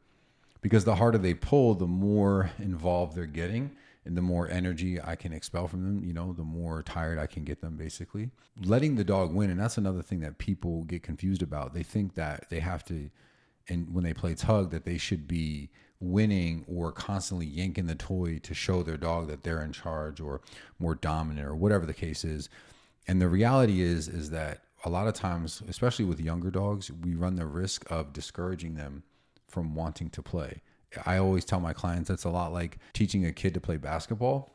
because 0.63 0.85
the 0.85 0.95
harder 0.95 1.19
they 1.19 1.35
pull, 1.35 1.75
the 1.75 1.87
more 1.87 2.51
involved 2.59 3.15
they're 3.15 3.27
getting, 3.27 3.73
and 4.05 4.17
the 4.17 4.23
more 4.23 4.49
energy 4.49 5.01
I 5.01 5.17
can 5.17 5.33
expel 5.33 5.69
from 5.69 5.85
them. 5.85 6.05
You 6.05 6.13
know, 6.13 6.33
the 6.33 6.45
more 6.45 6.83
tired 6.83 7.19
I 7.19 7.27
can 7.27 7.45
get 7.45 7.61
them. 7.61 7.77
Basically, 7.77 8.31
letting 8.63 8.97
the 8.97 9.05
dog 9.05 9.35
win, 9.35 9.51
and 9.51 9.61
that's 9.61 9.79
another 9.79 10.03
thing 10.03 10.21
that 10.21 10.39
people 10.39 10.85
get 10.85 11.03
confused 11.03 11.43
about. 11.43 11.75
They 11.75 11.83
think 11.83 12.15
that 12.15 12.47
they 12.51 12.61
have 12.61 12.85
to 12.87 13.11
and 13.71 13.95
when 13.95 14.05
they 14.05 14.13
play 14.13 14.35
tug 14.35 14.71
that 14.71 14.85
they 14.85 14.99
should 14.99 15.27
be 15.27 15.71
winning 16.01 16.65
or 16.67 16.93
constantly 16.93 17.47
yanking 17.47 17.87
the 17.87 17.95
toy 17.95 18.39
to 18.43 18.55
show 18.55 18.83
their 18.83 18.97
dog 18.97 19.29
that 19.29 19.43
they're 19.43 19.63
in 19.63 19.73
charge 19.73 20.21
or 20.21 20.41
more 20.79 20.95
dominant 20.95 21.47
or 21.47 21.55
whatever 21.55 21.87
the 21.87 21.95
case 21.95 22.25
is 22.25 22.49
and 23.07 23.21
the 23.21 23.29
reality 23.29 23.81
is 23.81 24.09
is 24.09 24.31
that 24.31 24.63
a 24.85 24.91
lot 24.91 25.07
of 25.07 25.15
times 25.15 25.63
especially 25.69 26.05
with 26.05 26.19
younger 26.19 26.51
dogs 26.51 26.91
we 26.91 27.15
run 27.15 27.37
the 27.37 27.47
risk 27.47 27.89
of 27.91 28.13
discouraging 28.13 28.75
them 28.75 29.03
from 29.47 29.75
wanting 29.75 30.09
to 30.09 30.23
play 30.23 30.63
i 31.07 31.17
always 31.17 31.45
tell 31.45 31.61
my 31.61 31.73
clients 31.73 32.09
that's 32.09 32.25
a 32.25 32.31
lot 32.31 32.53
like 32.53 32.79
teaching 32.93 33.25
a 33.27 33.33
kid 33.33 33.55
to 33.55 33.61
play 33.61 33.77
basketball 33.77 34.55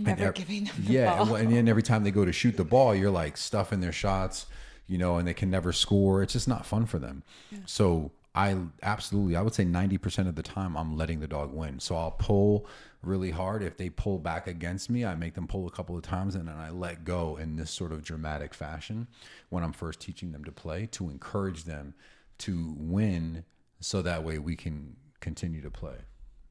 Never 0.00 0.24
ev- 0.24 0.34
giving 0.34 0.64
them 0.64 0.74
the 0.78 0.92
yeah, 0.92 1.16
ball. 1.16 1.36
and, 1.36 1.46
and 1.48 1.56
then 1.56 1.68
every 1.68 1.82
time 1.82 2.04
they 2.04 2.10
go 2.10 2.24
to 2.24 2.32
shoot 2.32 2.56
the 2.56 2.64
ball, 2.64 2.94
you're 2.94 3.10
like 3.10 3.36
stuffing 3.38 3.80
their 3.80 3.92
shots, 3.92 4.44
you 4.86 4.98
know, 4.98 5.16
and 5.16 5.26
they 5.26 5.32
can 5.34 5.50
never 5.50 5.72
score. 5.72 6.22
It's 6.22 6.34
just 6.34 6.46
not 6.46 6.66
fun 6.66 6.84
for 6.84 6.98
them. 6.98 7.22
So 7.64 8.12
I 8.34 8.56
absolutely, 8.82 9.36
I 9.36 9.40
would 9.42 9.54
say 9.54 9.64
90% 9.64 10.28
of 10.28 10.34
the 10.34 10.42
time, 10.42 10.76
I'm 10.76 10.96
letting 10.98 11.20
the 11.20 11.26
dog 11.26 11.52
win. 11.54 11.80
So 11.80 11.96
I'll 11.96 12.10
pull 12.10 12.66
really 13.02 13.30
hard. 13.30 13.62
If 13.62 13.78
they 13.78 13.88
pull 13.88 14.18
back 14.18 14.46
against 14.46 14.90
me, 14.90 15.02
I 15.04 15.14
make 15.14 15.32
them 15.34 15.46
pull 15.46 15.66
a 15.66 15.70
couple 15.70 15.96
of 15.96 16.02
times 16.02 16.34
and 16.34 16.46
then 16.46 16.56
I 16.56 16.68
let 16.68 17.04
go 17.04 17.38
in 17.38 17.56
this 17.56 17.70
sort 17.70 17.92
of 17.92 18.04
dramatic 18.04 18.52
fashion 18.52 19.06
when 19.48 19.64
I'm 19.64 19.72
first 19.72 20.00
teaching 20.00 20.32
them 20.32 20.44
to 20.44 20.52
play 20.52 20.84
to 20.92 21.08
encourage 21.08 21.64
them 21.64 21.94
to 22.38 22.74
win 22.76 23.44
so 23.80 24.02
that 24.02 24.24
way 24.24 24.38
we 24.38 24.56
can 24.56 24.96
continue 25.20 25.60
to 25.62 25.70
play. 25.70 25.96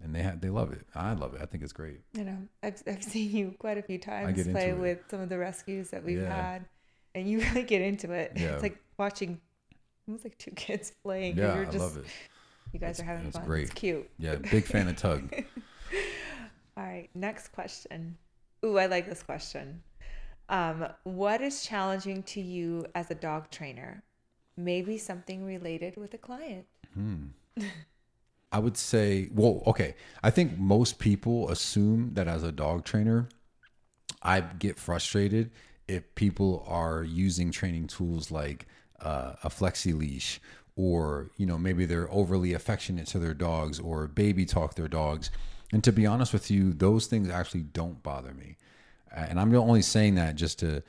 And 0.04 0.14
they 0.14 0.22
have, 0.22 0.42
they 0.42 0.50
love 0.50 0.72
it. 0.74 0.86
I 0.94 1.14
love 1.14 1.34
it. 1.36 1.42
I 1.42 1.46
think 1.46 1.64
it's 1.64 1.74
great. 1.74 2.02
You 2.14 2.26
know, 2.26 2.38
I've, 2.62 2.82
I've 2.86 3.04
seen 3.04 3.32
you 3.36 3.56
quite 3.58 3.78
a 3.78 3.82
few 3.82 3.98
times 3.98 4.46
play 4.48 4.74
with 4.74 5.00
some 5.10 5.22
of 5.22 5.30
the 5.30 5.38
rescues 5.38 5.90
that 5.92 6.04
we've 6.04 6.20
Yeah. 6.20 6.36
had, 6.54 6.66
and 7.16 7.28
you 7.30 7.40
really 7.50 7.64
get 7.64 7.82
into 7.82 8.12
it. 8.12 8.34
Yeah. 8.36 8.54
It's 8.54 8.64
like 8.64 8.78
watching, 8.98 9.40
it 10.08 10.12
was 10.12 10.24
like 10.24 10.38
two 10.38 10.52
kids 10.52 10.92
playing. 11.04 11.38
Yeah, 11.38 11.56
you're 11.56 11.68
I 11.68 11.70
love 11.72 11.98
it. 11.98 12.06
You 12.74 12.80
guys 12.80 12.98
That's- 12.98 13.00
are 13.00 13.06
having 13.06 13.24
that's 13.26 13.38
fun. 13.38 13.46
great. 13.46 13.64
It's 13.64 13.74
cute. 13.74 14.10
Yeah, 14.20 14.36
big 14.36 14.66
fan 14.66 14.88
of 14.90 14.98
Tug. 14.98 15.34
All 16.78 16.84
right, 16.84 17.10
next 17.16 17.54
question. 17.54 18.18
Ooh, 18.66 18.78
I 18.78 18.88
like 18.88 19.08
this 19.08 19.24
question. 19.24 19.82
Um, 20.50 20.88
what 21.04 21.42
is 21.42 21.64
challenging 21.66 22.22
to 22.24 22.42
you 22.42 22.86
as 22.94 23.10
a 23.10 23.16
dog 23.16 23.50
trainer? 23.50 24.04
Maybe 24.58 24.98
something 24.98 25.46
related 25.46 25.96
with 25.98 26.14
a 26.14 26.18
client. 26.18 26.66
I 28.56 28.60
would 28.60 28.78
say, 28.78 29.28
well, 29.34 29.62
okay. 29.68 29.96
I 30.24 30.30
think 30.30 30.58
most 30.58 30.98
people 30.98 31.50
assume 31.50 32.14
that 32.14 32.30
as 32.30 32.42
a 32.42 32.54
dog 32.54 32.86
trainer, 32.86 33.28
I 34.24 34.40
get 34.40 34.80
frustrated 34.80 35.52
if 35.90 36.16
people 36.16 36.64
are 36.66 37.04
using 37.04 37.52
training 37.52 37.88
tools 37.88 38.32
like 38.32 38.66
uh, 39.02 39.34
a 39.44 39.50
flexi 39.50 39.94
leash, 39.94 40.40
or 40.78 41.32
you 41.36 41.46
know 41.46 41.58
maybe 41.58 41.86
they're 41.86 42.10
overly 42.10 42.54
affectionate 42.54 43.08
to 43.08 43.20
their 43.20 43.34
dogs, 43.34 43.78
or 43.78 44.08
baby 44.08 44.46
talk 44.46 44.76
their 44.76 44.88
dogs. 44.88 45.32
And 45.74 45.84
to 45.84 45.92
be 45.92 46.06
honest 46.06 46.32
with 46.32 46.50
you, 46.50 46.72
those 46.72 47.08
things 47.08 47.30
actually 47.30 47.64
don't 47.64 48.02
bother 48.04 48.34
me. 48.34 48.56
And 49.14 49.38
I'm 49.38 49.54
only 49.54 49.82
saying 49.82 50.16
that 50.16 50.36
just 50.38 50.60
to 50.60 50.82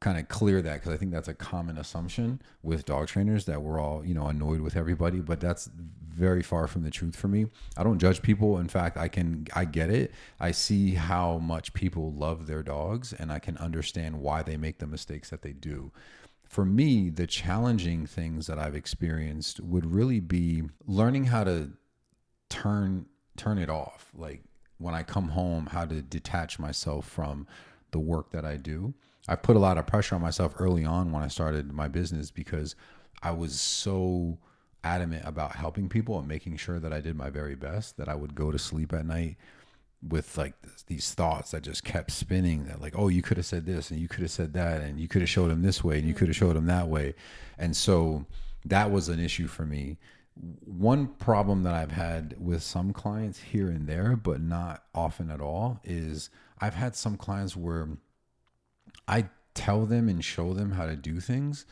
kind 0.00 0.18
of 0.18 0.28
clear 0.28 0.62
that 0.62 0.74
because 0.74 0.92
I 0.92 0.96
think 0.96 1.12
that's 1.12 1.28
a 1.28 1.34
common 1.34 1.76
assumption 1.76 2.40
with 2.62 2.86
dog 2.86 3.08
trainers 3.08 3.44
that 3.44 3.62
we're 3.62 3.78
all, 3.78 4.04
you 4.04 4.14
know, 4.14 4.26
annoyed 4.26 4.60
with 4.60 4.74
everybody, 4.74 5.20
but 5.20 5.40
that's 5.40 5.68
very 6.08 6.42
far 6.42 6.66
from 6.66 6.82
the 6.82 6.90
truth 6.90 7.14
for 7.14 7.28
me. 7.28 7.46
I 7.76 7.82
don't 7.82 7.98
judge 7.98 8.22
people. 8.22 8.58
In 8.58 8.68
fact, 8.68 8.96
I 8.96 9.08
can 9.08 9.46
I 9.54 9.64
get 9.66 9.90
it. 9.90 10.12
I 10.38 10.52
see 10.52 10.94
how 10.94 11.38
much 11.38 11.74
people 11.74 12.12
love 12.12 12.46
their 12.46 12.62
dogs 12.62 13.12
and 13.12 13.30
I 13.30 13.38
can 13.38 13.56
understand 13.58 14.20
why 14.20 14.42
they 14.42 14.56
make 14.56 14.78
the 14.78 14.86
mistakes 14.86 15.30
that 15.30 15.42
they 15.42 15.52
do. 15.52 15.92
For 16.44 16.64
me, 16.64 17.10
the 17.10 17.26
challenging 17.26 18.06
things 18.06 18.46
that 18.48 18.58
I've 18.58 18.74
experienced 18.74 19.60
would 19.60 19.86
really 19.86 20.18
be 20.18 20.62
learning 20.86 21.24
how 21.24 21.44
to 21.44 21.70
turn 22.50 23.06
turn 23.36 23.56
it 23.56 23.70
off 23.70 24.10
like 24.14 24.42
when 24.76 24.92
i 24.92 25.02
come 25.02 25.28
home 25.28 25.66
how 25.66 25.86
to 25.86 26.02
detach 26.02 26.58
myself 26.58 27.06
from 27.06 27.46
the 27.92 27.98
work 27.98 28.32
that 28.32 28.44
i 28.44 28.56
do 28.56 28.92
i 29.28 29.34
put 29.34 29.56
a 29.56 29.60
lot 29.60 29.78
of 29.78 29.86
pressure 29.86 30.14
on 30.14 30.20
myself 30.20 30.54
early 30.58 30.84
on 30.84 31.12
when 31.12 31.22
i 31.22 31.28
started 31.28 31.72
my 31.72 31.88
business 31.88 32.30
because 32.30 32.74
i 33.22 33.30
was 33.30 33.60
so 33.60 34.38
adamant 34.82 35.22
about 35.26 35.54
helping 35.56 35.88
people 35.88 36.18
and 36.18 36.26
making 36.26 36.56
sure 36.56 36.78
that 36.78 36.92
i 36.92 37.00
did 37.00 37.16
my 37.16 37.30
very 37.30 37.54
best 37.54 37.96
that 37.96 38.08
i 38.08 38.14
would 38.14 38.34
go 38.34 38.50
to 38.50 38.58
sleep 38.58 38.92
at 38.92 39.04
night 39.04 39.36
with 40.08 40.38
like 40.38 40.54
these 40.86 41.12
thoughts 41.12 41.50
that 41.50 41.62
just 41.62 41.84
kept 41.84 42.10
spinning 42.10 42.64
that 42.64 42.80
like 42.80 42.94
oh 42.96 43.08
you 43.08 43.22
could 43.22 43.36
have 43.36 43.46
said 43.46 43.66
this 43.66 43.90
and 43.90 44.00
you 44.00 44.08
could 44.08 44.20
have 44.20 44.30
said 44.30 44.54
that 44.54 44.80
and 44.80 44.98
you 44.98 45.08
could 45.08 45.20
have 45.20 45.28
showed 45.28 45.50
him 45.50 45.62
this 45.62 45.84
way 45.84 45.98
and 45.98 46.08
you 46.08 46.14
could 46.14 46.28
have 46.28 46.36
showed 46.36 46.56
him 46.56 46.66
that 46.66 46.88
way. 46.88 47.14
And 47.58 47.76
so 47.76 48.24
that 48.64 48.90
was 48.90 49.08
an 49.08 49.20
issue 49.20 49.46
for 49.46 49.66
me. 49.66 49.98
One 50.64 51.08
problem 51.08 51.64
that 51.64 51.74
I've 51.74 51.92
had 51.92 52.34
with 52.38 52.62
some 52.62 52.92
clients 52.92 53.38
here 53.38 53.68
and 53.68 53.86
there, 53.86 54.16
but 54.16 54.40
not 54.40 54.84
often 54.94 55.30
at 55.30 55.40
all, 55.40 55.80
is 55.84 56.30
I've 56.58 56.74
had 56.74 56.96
some 56.96 57.16
clients 57.16 57.54
where 57.54 57.88
I 59.10 59.28
tell 59.54 59.84
them 59.84 60.08
and 60.08 60.24
show 60.24 60.54
them 60.54 60.72
how 60.72 60.86
to 60.86 60.96
do 60.96 61.20
things 61.20 61.66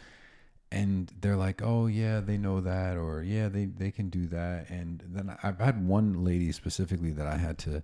and 0.71 1.13
they're 1.21 1.37
like, 1.37 1.63
"Oh 1.63 1.87
yeah, 1.87 2.21
they 2.21 2.37
know 2.37 2.61
that," 2.61 2.97
or 2.97 3.23
"Yeah, 3.23 3.49
they 3.49 3.67
they 3.67 3.91
can 3.91 4.11
do 4.11 4.27
that." 4.27 4.69
And 4.71 5.03
then 5.07 5.37
I've 5.43 5.59
had 5.59 5.87
one 5.87 6.25
lady 6.25 6.53
specifically 6.53 7.11
that 7.13 7.27
I 7.27 7.37
had 7.37 7.59
to 7.59 7.83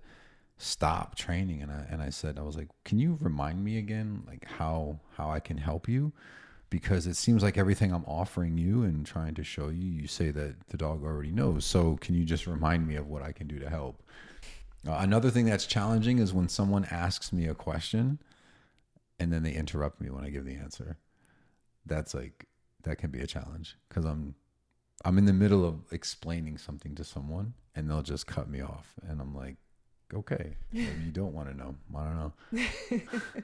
stop 0.57 1.15
training, 1.15 1.61
and 1.61 1.71
I 1.71 1.85
and 1.89 2.01
I 2.01 2.09
said, 2.09 2.37
I 2.37 2.43
was 2.43 2.55
like, 2.57 2.69
"Can 2.83 2.99
you 2.99 3.17
remind 3.21 3.63
me 3.63 3.77
again, 3.77 4.23
like 4.27 4.45
how 4.45 4.99
how 5.17 5.29
I 5.31 5.39
can 5.39 5.57
help 5.57 5.87
you?" 5.89 6.13
Because 6.69 7.07
it 7.07 7.15
seems 7.15 7.41
like 7.43 7.57
everything 7.57 7.93
I'm 7.93 8.05
offering 8.05 8.57
you 8.57 8.83
and 8.83 9.05
trying 9.05 9.35
to 9.35 9.43
show 9.43 9.69
you, 9.69 9.85
you 9.85 10.07
say 10.07 10.31
that 10.31 10.67
the 10.69 10.77
dog 10.77 11.03
already 11.03 11.31
knows. 11.31 11.63
So 11.65 11.97
can 12.01 12.15
you 12.15 12.25
just 12.25 12.47
remind 12.47 12.87
me 12.87 12.95
of 12.95 13.07
what 13.07 13.21
I 13.21 13.31
can 13.31 13.47
do 13.47 13.59
to 13.59 13.69
help? 13.69 14.03
Uh, 14.87 14.97
another 14.99 15.29
thing 15.31 15.45
that's 15.45 15.65
challenging 15.65 16.19
is 16.19 16.33
when 16.33 16.49
someone 16.49 16.85
asks 16.91 17.31
me 17.31 17.47
a 17.47 17.53
question, 17.55 18.19
and 19.19 19.31
then 19.31 19.43
they 19.43 19.53
interrupt 19.53 20.01
me 20.01 20.09
when 20.09 20.23
I 20.23 20.29
give 20.29 20.45
the 20.45 20.55
answer. 20.55 20.97
That's 21.85 22.13
like 22.13 22.47
that 22.83 22.97
can 22.97 23.11
be 23.11 23.21
a 23.21 23.27
challenge 23.27 23.77
because 23.87 24.05
I'm 24.05 24.35
I'm 25.03 25.17
in 25.17 25.25
the 25.25 25.33
middle 25.33 25.65
of 25.65 25.81
explaining 25.91 26.57
something 26.57 26.95
to 26.95 27.03
someone 27.03 27.53
and 27.75 27.89
they'll 27.89 28.01
just 28.01 28.27
cut 28.27 28.49
me 28.49 28.61
off 28.61 28.93
and 29.07 29.21
I'm 29.21 29.35
like, 29.35 29.57
okay, 30.13 30.55
you 30.71 31.11
don't 31.11 31.33
want 31.33 31.49
to 31.49 31.57
know. 31.57 31.75
I 31.95 32.03
don't 32.03 32.17
know. 32.17 33.01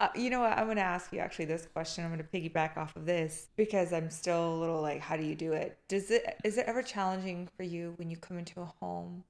Uh, 0.00 0.08
you 0.14 0.30
know 0.30 0.40
what? 0.40 0.56
I'm 0.56 0.64
going 0.64 0.76
to 0.76 0.82
ask 0.82 1.12
you 1.12 1.18
actually 1.18 1.44
this 1.44 1.66
question. 1.66 2.04
I'm 2.04 2.10
going 2.10 2.26
to 2.26 2.50
piggyback 2.50 2.78
off 2.78 2.96
of 2.96 3.04
this 3.04 3.48
because 3.56 3.92
I'm 3.92 4.08
still 4.08 4.54
a 4.54 4.56
little 4.56 4.80
like, 4.80 5.02
how 5.02 5.14
do 5.14 5.22
you 5.22 5.34
do 5.34 5.52
it? 5.52 5.78
Does 5.88 6.10
it 6.10 6.38
is 6.42 6.56
it 6.56 6.64
ever 6.66 6.82
challenging 6.82 7.50
for 7.54 7.64
you 7.64 7.92
when 7.96 8.08
you 8.08 8.16
come 8.16 8.38
into 8.38 8.62
a 8.62 8.72
home 8.80 9.24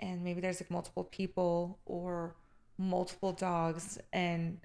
and 0.00 0.24
maybe 0.24 0.40
there's 0.40 0.60
like 0.60 0.72
multiple 0.72 1.04
people 1.04 1.78
or 1.86 2.34
multiple 2.78 3.32
dogs 3.32 3.98
and 4.12 4.58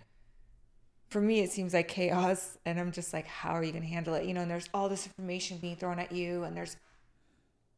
for 1.09 1.21
me 1.21 1.41
it 1.41 1.51
seems 1.51 1.73
like 1.73 1.87
chaos 1.87 2.57
and 2.65 2.79
I'm 2.79 2.91
just 2.91 3.13
like, 3.13 3.27
how 3.27 3.51
are 3.51 3.63
you 3.63 3.71
going 3.71 3.83
to 3.83 3.89
handle 3.89 4.13
it? 4.15 4.25
You 4.25 4.33
know, 4.33 4.41
and 4.41 4.51
there's 4.51 4.69
all 4.73 4.89
this 4.89 5.05
information 5.05 5.57
being 5.57 5.75
thrown 5.75 5.99
at 5.99 6.11
you 6.11 6.43
and 6.43 6.55
there's 6.55 6.75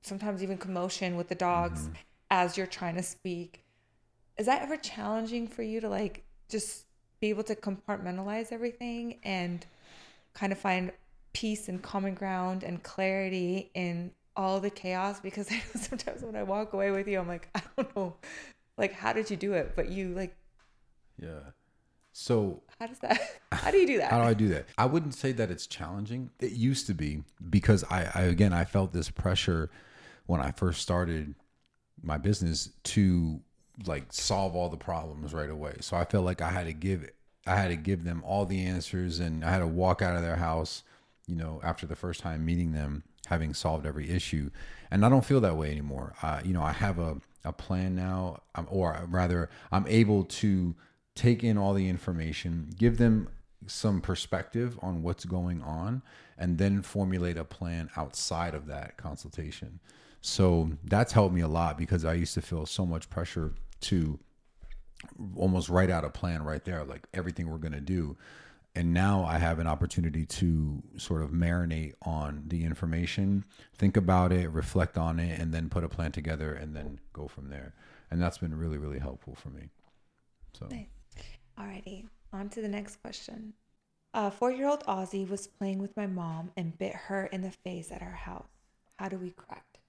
sometimes 0.01 0.43
even 0.43 0.57
commotion 0.57 1.17
with 1.17 1.27
the 1.27 1.35
dogs 1.35 1.81
mm-hmm. 1.81 1.93
as 2.31 2.57
you're 2.57 2.67
trying 2.67 2.95
to 2.95 3.03
speak. 3.03 3.63
Is 4.37 4.45
that 4.45 4.61
ever 4.61 4.77
challenging 4.77 5.47
for 5.47 5.63
you 5.63 5.81
to 5.81 5.89
like 5.89 6.23
just 6.49 6.85
be 7.19 7.29
able 7.29 7.43
to 7.43 7.55
compartmentalize 7.55 8.51
everything 8.51 9.19
and 9.23 9.65
kind 10.33 10.51
of 10.51 10.59
find 10.59 10.91
peace 11.33 11.67
and 11.67 11.81
common 11.81 12.13
ground 12.13 12.63
and 12.63 12.83
clarity 12.83 13.71
in 13.73 14.11
all 14.35 14.59
the 14.59 14.69
chaos? 14.69 15.19
Because 15.23 15.51
I 15.51 15.55
know 15.55 15.81
sometimes 15.81 16.21
when 16.21 16.35
I 16.35 16.43
walk 16.43 16.73
away 16.73 16.91
with 16.91 17.07
you, 17.07 17.19
I'm 17.19 17.27
like, 17.27 17.49
I 17.55 17.61
don't 17.75 17.95
know, 17.95 18.15
like, 18.77 18.93
how 18.93 19.13
did 19.13 19.29
you 19.29 19.37
do 19.37 19.53
it? 19.53 19.73
But 19.75 19.89
you 19.89 20.09
like, 20.09 20.35
Yeah. 21.21 21.39
So 22.11 22.63
how 22.79 22.87
does 22.87 22.99
that, 22.99 23.19
how 23.51 23.71
do 23.71 23.77
you 23.77 23.87
do 23.87 23.97
that? 23.97 24.11
How 24.11 24.21
do 24.21 24.27
I 24.27 24.33
do 24.33 24.47
that? 24.49 24.67
I 24.77 24.85
wouldn't 24.85 25.15
say 25.15 25.33
that 25.33 25.51
it's 25.51 25.67
challenging. 25.67 26.29
It 26.39 26.51
used 26.51 26.87
to 26.87 26.93
be 26.93 27.23
because 27.49 27.83
I, 27.89 28.09
I 28.13 28.21
again 28.23 28.53
I 28.53 28.63
felt 28.63 28.93
this 28.93 29.09
pressure 29.09 29.69
when 30.25 30.39
I 30.39 30.51
first 30.51 30.81
started 30.81 31.35
my 32.01 32.17
business 32.17 32.69
to 32.83 33.41
like 33.85 34.05
solve 34.13 34.55
all 34.55 34.69
the 34.69 34.77
problems 34.77 35.33
right 35.33 35.49
away. 35.49 35.75
So 35.81 35.97
I 35.97 36.05
felt 36.05 36.23
like 36.23 36.41
I 36.41 36.49
had 36.49 36.67
to 36.67 36.73
give 36.73 37.09
I 37.45 37.55
had 37.55 37.67
to 37.67 37.75
give 37.75 38.03
them 38.05 38.23
all 38.25 38.45
the 38.45 38.63
answers 38.65 39.19
and 39.19 39.43
I 39.43 39.51
had 39.51 39.59
to 39.59 39.67
walk 39.67 40.01
out 40.01 40.15
of 40.15 40.21
their 40.21 40.37
house, 40.37 40.83
you 41.27 41.35
know, 41.35 41.59
after 41.63 41.85
the 41.85 41.95
first 41.95 42.21
time 42.21 42.45
meeting 42.45 42.71
them 42.71 43.03
having 43.27 43.53
solved 43.53 43.85
every 43.85 44.09
issue. 44.09 44.49
And 44.89 45.05
I 45.05 45.09
don't 45.09 45.25
feel 45.25 45.41
that 45.41 45.57
way 45.57 45.71
anymore. 45.71 46.13
Uh, 46.21 46.41
you 46.43 46.53
know, 46.53 46.61
I 46.61 46.71
have 46.71 46.99
a, 46.99 47.17
a 47.45 47.53
plan 47.53 47.95
now, 47.95 48.41
um, 48.55 48.67
or 48.69 49.05
rather, 49.07 49.49
I'm 49.71 49.85
able 49.87 50.23
to 50.25 50.75
take 51.15 51.43
in 51.43 51.57
all 51.57 51.73
the 51.73 51.87
information, 51.87 52.69
give 52.77 52.97
them 52.97 53.29
some 53.67 54.01
perspective 54.01 54.77
on 54.81 55.01
what's 55.01 55.25
going 55.25 55.61
on, 55.61 56.01
and 56.37 56.57
then 56.57 56.81
formulate 56.81 57.37
a 57.37 57.45
plan 57.45 57.89
outside 57.95 58.53
of 58.53 58.67
that 58.67 58.97
consultation. 58.97 59.79
So 60.21 60.71
that's 60.83 61.13
helped 61.13 61.33
me 61.33 61.41
a 61.41 61.47
lot 61.47 61.77
because 61.77 62.03
I 62.03 62.13
used 62.13 62.33
to 62.33 62.41
feel 62.41 62.65
so 62.65 62.85
much 62.85 63.09
pressure 63.09 63.53
to 63.81 64.19
almost 65.35 65.69
write 65.69 65.89
out 65.89 66.03
a 66.03 66.09
plan 66.09 66.43
right 66.43 66.63
there, 66.65 66.83
like 66.83 67.07
everything 67.13 67.49
we're 67.49 67.57
going 67.57 67.73
to 67.73 67.79
do. 67.79 68.17
And 68.75 68.93
now 68.93 69.23
I 69.23 69.37
have 69.37 69.59
an 69.59 69.67
opportunity 69.67 70.25
to 70.25 70.83
sort 70.97 71.21
of 71.21 71.31
marinate 71.31 71.93
on 72.01 72.43
the 72.47 72.65
information, 72.65 73.45
think 73.77 73.95
about 73.95 74.31
it, 74.33 74.49
reflect 74.51 74.97
on 74.97 75.19
it, 75.19 75.39
and 75.39 75.53
then 75.53 75.69
put 75.69 75.83
a 75.83 75.89
plan 75.89 76.11
together 76.11 76.53
and 76.53 76.75
then 76.75 76.99
go 77.13 77.27
from 77.27 77.49
there. 77.49 77.73
And 78.11 78.21
that's 78.21 78.37
been 78.37 78.53
really, 78.53 78.77
really 78.77 78.99
helpful 78.99 79.35
for 79.35 79.49
me. 79.49 79.69
So, 80.53 80.67
Nice. 80.67 80.87
Alrighty, 81.57 82.05
on 82.33 82.49
to 82.49 82.61
the 82.61 82.67
next 82.67 82.97
question. 83.01 83.53
A 84.13 84.29
four-year-old 84.29 84.83
Aussie 84.85 85.27
was 85.27 85.47
playing 85.47 85.79
with 85.79 85.95
my 85.95 86.07
mom 86.07 86.51
and 86.57 86.77
bit 86.77 86.93
her 86.93 87.25
in 87.27 87.41
the 87.41 87.51
face 87.51 87.91
at 87.91 88.01
our 88.01 88.11
house. 88.11 88.47
How 88.97 89.07
do 89.09 89.17
we 89.17 89.31
correct? 89.31 89.79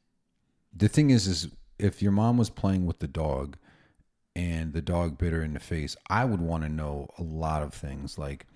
the 0.74 0.88
thing 0.88 1.10
is 1.10 1.26
is 1.26 1.48
if 1.78 2.02
your 2.02 2.12
mom 2.12 2.36
was 2.36 2.50
playing 2.50 2.86
with 2.86 2.98
the 2.98 3.06
dog 3.08 3.56
and 4.34 4.72
the 4.72 4.82
dog 4.82 5.16
bit 5.16 5.32
her 5.32 5.42
in 5.42 5.54
the 5.54 5.60
face 5.60 5.96
i 6.10 6.24
would 6.24 6.40
want 6.40 6.62
to 6.62 6.68
know 6.68 7.08
a 7.18 7.22
lot 7.22 7.62
of 7.62 7.72
things 7.72 8.18
like 8.18 8.46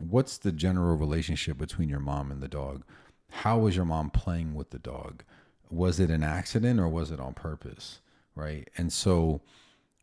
what's 0.00 0.38
the 0.38 0.52
general 0.52 0.96
relationship 0.96 1.58
between 1.58 1.88
your 1.88 2.00
mom 2.00 2.30
and 2.30 2.42
the 2.42 2.48
dog 2.48 2.84
how 3.30 3.58
was 3.58 3.76
your 3.76 3.84
mom 3.84 4.10
playing 4.10 4.54
with 4.54 4.70
the 4.70 4.78
dog 4.78 5.22
was 5.70 6.00
it 6.00 6.10
an 6.10 6.22
accident 6.22 6.80
or 6.80 6.88
was 6.88 7.10
it 7.10 7.20
on 7.20 7.34
purpose 7.34 8.00
right 8.34 8.68
and 8.76 8.92
so 8.92 9.40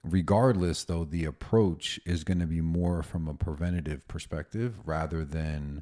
regardless 0.03 0.83
though 0.83 1.03
the 1.05 1.25
approach 1.25 1.99
is 2.05 2.23
going 2.23 2.39
to 2.39 2.45
be 2.45 2.61
more 2.61 3.01
from 3.01 3.27
a 3.27 3.33
preventative 3.33 4.07
perspective 4.07 4.75
rather 4.85 5.25
than 5.25 5.81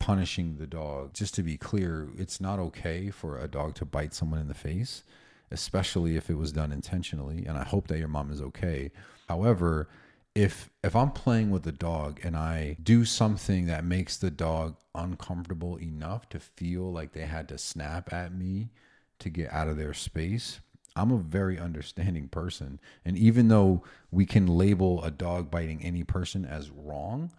punishing 0.00 0.56
the 0.56 0.66
dog. 0.66 1.14
Just 1.14 1.34
to 1.36 1.42
be 1.44 1.56
clear, 1.56 2.08
it's 2.18 2.40
not 2.40 2.58
okay 2.58 3.10
for 3.10 3.38
a 3.38 3.46
dog 3.46 3.76
to 3.76 3.84
bite 3.84 4.12
someone 4.12 4.40
in 4.40 4.48
the 4.48 4.54
face, 4.54 5.04
especially 5.52 6.16
if 6.16 6.28
it 6.28 6.36
was 6.36 6.50
done 6.50 6.72
intentionally. 6.72 7.44
And 7.46 7.56
I 7.56 7.62
hope 7.62 7.86
that 7.86 7.98
your 7.98 8.08
mom 8.08 8.32
is 8.32 8.40
okay. 8.40 8.90
However, 9.28 9.88
if 10.34 10.70
if 10.82 10.94
I'm 10.94 11.10
playing 11.10 11.50
with 11.50 11.66
a 11.66 11.72
dog 11.72 12.20
and 12.22 12.36
I 12.36 12.76
do 12.82 13.04
something 13.04 13.66
that 13.66 13.84
makes 13.84 14.16
the 14.16 14.30
dog 14.30 14.76
uncomfortable 14.94 15.76
enough 15.76 16.28
to 16.30 16.40
feel 16.40 16.92
like 16.92 17.12
they 17.12 17.26
had 17.26 17.48
to 17.48 17.58
snap 17.58 18.12
at 18.12 18.34
me 18.34 18.70
to 19.18 19.28
get 19.28 19.52
out 19.52 19.68
of 19.68 19.76
their 19.76 19.94
space, 19.94 20.60
I'm 20.96 21.12
a 21.12 21.18
very 21.18 21.58
understanding 21.58 22.28
person. 22.28 22.80
And 23.04 23.16
even 23.16 23.48
though 23.48 23.82
we 24.10 24.26
can 24.26 24.46
label 24.46 25.02
a 25.04 25.10
dog 25.10 25.50
biting 25.50 25.82
any 25.82 26.04
person 26.04 26.44
as 26.44 26.70
wrong, 26.70 27.32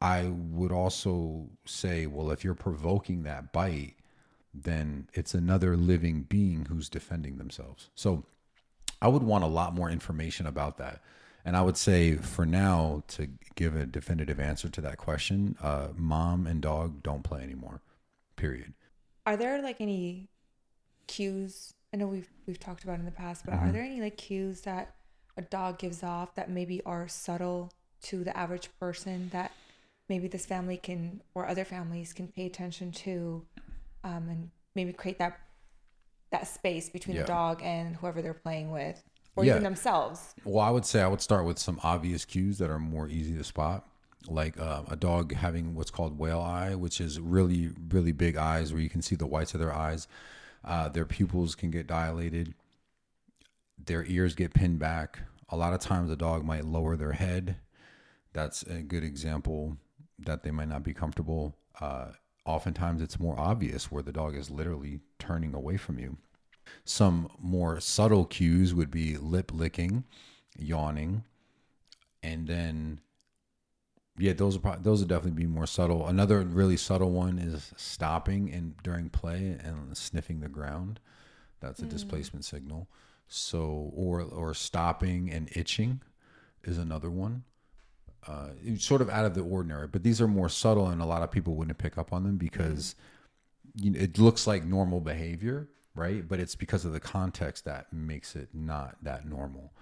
I 0.00 0.24
would 0.24 0.72
also 0.72 1.48
say, 1.64 2.06
well, 2.06 2.30
if 2.30 2.44
you're 2.44 2.54
provoking 2.54 3.24
that 3.24 3.52
bite, 3.52 3.94
then 4.54 5.08
it's 5.12 5.34
another 5.34 5.76
living 5.76 6.22
being 6.22 6.66
who's 6.66 6.88
defending 6.88 7.36
themselves. 7.36 7.90
So 7.94 8.24
I 9.02 9.08
would 9.08 9.22
want 9.22 9.44
a 9.44 9.48
lot 9.48 9.74
more 9.74 9.90
information 9.90 10.46
about 10.46 10.78
that. 10.78 11.02
And 11.44 11.56
I 11.56 11.62
would 11.62 11.76
say 11.76 12.16
for 12.16 12.44
now, 12.44 13.02
to 13.08 13.28
give 13.54 13.74
a 13.76 13.86
definitive 13.86 14.38
answer 14.38 14.68
to 14.68 14.80
that 14.82 14.98
question, 14.98 15.56
uh, 15.62 15.88
mom 15.96 16.46
and 16.46 16.60
dog 16.60 17.02
don't 17.02 17.22
play 17.22 17.42
anymore, 17.42 17.80
period. 18.36 18.74
Are 19.24 19.36
there 19.36 19.62
like 19.62 19.80
any 19.80 20.28
cues? 21.06 21.72
I 21.92 21.96
know 21.96 22.06
we've 22.06 22.30
we've 22.46 22.58
talked 22.60 22.84
about 22.84 22.98
in 22.98 23.04
the 23.04 23.10
past, 23.10 23.44
but 23.44 23.54
Mm-hmm. 23.54 23.68
are 23.68 23.72
there 23.72 23.82
any 23.82 24.00
like 24.00 24.16
cues 24.16 24.62
that 24.62 24.94
a 25.36 25.42
dog 25.42 25.78
gives 25.78 26.02
off 26.02 26.34
that 26.34 26.50
maybe 26.50 26.82
are 26.84 27.08
subtle 27.08 27.72
to 28.02 28.24
the 28.24 28.36
average 28.36 28.68
person 28.78 29.28
that 29.32 29.52
maybe 30.08 30.28
this 30.28 30.44
family 30.46 30.76
can 30.76 31.22
or 31.34 31.46
other 31.48 31.64
families 31.64 32.12
can 32.12 32.28
pay 32.28 32.46
attention 32.46 32.90
to, 32.92 33.44
um, 34.04 34.28
and 34.28 34.50
maybe 34.74 34.92
create 34.92 35.18
that 35.18 35.38
that 36.30 36.46
space 36.46 36.90
between 36.90 37.16
Yeah. 37.16 37.22
the 37.22 37.28
dog 37.28 37.62
and 37.62 37.96
whoever 37.96 38.20
they're 38.20 38.34
playing 38.34 38.70
with, 38.70 39.02
or 39.38 39.44
Yeah. 39.44 39.52
even 39.52 39.62
themselves. 39.62 40.34
Well, 40.44 40.64
I 40.64 40.70
would 40.70 40.84
say 40.84 41.00
I 41.02 41.08
would 41.08 41.20
start 41.20 41.44
with 41.44 41.58
some 41.58 41.78
obvious 41.82 42.24
cues 42.24 42.58
that 42.58 42.70
are 42.70 42.78
more 42.78 43.08
easy 43.08 43.36
to 43.36 43.44
spot, 43.44 43.86
like 44.26 44.58
uh, 44.58 44.82
a 44.88 44.96
dog 44.96 45.34
having 45.34 45.74
what's 45.74 45.90
called 45.90 46.18
whale 46.18 46.40
eye, 46.40 46.74
which 46.74 47.00
is 47.00 47.20
really, 47.20 47.70
really 47.90 48.12
big 48.12 48.36
eyes 48.36 48.72
where 48.72 48.82
you 48.82 48.90
can 48.90 49.02
see 49.02 49.16
the 49.16 49.26
whites 49.26 49.54
of 49.54 49.60
their 49.60 49.72
eyes. 49.72 50.08
Uh, 50.64 50.88
their 50.88 51.04
pupils 51.06 51.54
can 51.54 51.70
get 51.70 51.86
dilated, 51.86 52.54
their 53.82 54.04
ears 54.04 54.34
get 54.34 54.54
pinned 54.54 54.78
back. 54.78 55.20
A 55.50 55.56
lot 55.56 55.72
of 55.72 55.80
times, 55.80 56.10
a 56.10 56.16
dog 56.16 56.44
might 56.44 56.64
lower 56.64 56.96
their 56.96 57.12
head. 57.12 57.56
That's 58.32 58.62
a 58.64 58.82
good 58.82 59.02
example 59.04 59.78
that 60.18 60.42
they 60.42 60.50
might 60.50 60.68
not 60.68 60.82
be 60.82 60.92
comfortable. 60.92 61.56
Uh, 61.80 62.08
oftentimes, 62.44 63.00
it's 63.00 63.18
more 63.20 63.38
obvious 63.38 63.90
where 63.90 64.02
the 64.02 64.12
dog 64.12 64.34
is 64.36 64.50
literally 64.50 65.00
turning 65.18 65.54
away 65.54 65.76
from 65.78 65.98
you. 65.98 66.18
Some 66.84 67.28
more 67.38 67.80
subtle 67.80 68.24
cues 68.24 68.74
would 68.74 68.90
be 68.90 69.16
lip 69.16 69.52
licking, 69.52 70.04
yawning, 70.58 71.24
and 72.22 72.46
then 72.46 73.00
yeah, 74.18 74.32
those 74.32 74.56
are 74.56 74.60
probably, 74.60 74.82
those 74.82 75.00
would 75.00 75.08
definitely 75.08 75.42
be 75.42 75.46
more 75.46 75.66
subtle. 75.66 76.06
Another 76.06 76.40
really 76.40 76.76
subtle 76.76 77.12
one 77.12 77.38
is 77.38 77.72
stopping 77.76 78.52
and 78.52 78.74
during 78.82 79.10
play 79.10 79.56
and 79.62 79.96
sniffing 79.96 80.40
the 80.40 80.48
ground. 80.48 80.98
That's 81.60 81.80
a 81.80 81.86
displacement 81.86 82.44
signal. 82.44 82.88
So 83.28 83.92
or 83.94 84.22
or 84.22 84.54
stopping 84.54 85.30
and 85.30 85.48
itching 85.54 86.02
is 86.64 86.78
another 86.78 87.10
one. 87.10 87.44
Uh, 88.26 88.48
sort 88.78 89.00
of 89.00 89.08
out 89.08 89.24
of 89.24 89.34
the 89.34 89.40
ordinary, 89.40 89.86
but 89.86 90.02
these 90.02 90.20
are 90.20 90.28
more 90.28 90.48
subtle, 90.48 90.88
and 90.88 91.00
a 91.00 91.06
lot 91.06 91.22
of 91.22 91.30
people 91.30 91.54
wouldn't 91.54 91.78
pick 91.78 91.96
up 91.96 92.12
on 92.12 92.24
them 92.24 92.36
because 92.36 92.94
you 93.74 93.90
know, 93.90 93.98
it 93.98 94.18
looks 94.18 94.46
like 94.46 94.64
normal 94.64 95.00
behavior, 95.00 95.68
right? 95.98 96.26
But 96.26 96.40
it's 96.40 96.54
because 96.54 96.84
of 96.84 96.92
the 96.92 97.00
context 97.00 97.64
that 97.64 97.92
makes 97.92 98.36
it 98.36 98.48
not 98.54 98.96
that 99.02 99.28
normal, 99.28 99.72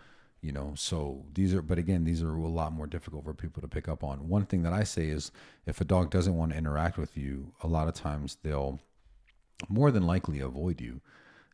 you 0.41 0.51
know. 0.51 0.73
So 0.75 1.25
these 1.35 1.55
are, 1.55 1.63
but 1.63 1.79
again, 1.79 2.05
these 2.05 2.23
are 2.23 2.35
a 2.35 2.49
lot 2.49 2.73
more 2.73 2.87
difficult 2.87 3.25
for 3.25 3.35
people 3.35 3.61
to 3.63 3.69
pick 3.69 3.89
up 3.89 4.03
on. 4.03 4.29
One 4.29 4.47
thing 4.47 4.63
that 4.63 4.73
I 4.73 4.85
say 4.85 5.09
is, 5.09 5.31
if 5.67 5.81
a 5.81 5.85
dog 5.85 6.11
doesn't 6.11 6.37
want 6.37 6.53
to 6.53 6.59
interact 6.59 6.99
with 6.99 7.17
you, 7.17 7.53
a 7.63 7.69
lot 7.69 7.89
of 7.89 7.95
times 7.95 8.39
they'll 8.43 8.81
more 9.69 9.91
than 9.91 10.07
likely 10.07 10.41
avoid 10.41 10.81
you. 10.81 11.01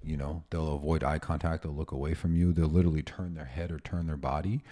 You 0.05 0.17
know, 0.17 0.43
they'll 0.51 0.75
avoid 0.75 1.05
eye 1.05 1.21
contact, 1.21 1.63
they'll 1.63 1.73
look 1.73 1.93
away 1.93 2.15
from 2.15 2.35
you, 2.35 2.53
they'll 2.53 2.67
literally 2.67 3.03
turn 3.03 3.35
their 3.35 3.45
head 3.45 3.71
or 3.71 3.79
turn 3.79 4.07
their 4.07 4.17
body. 4.17 4.63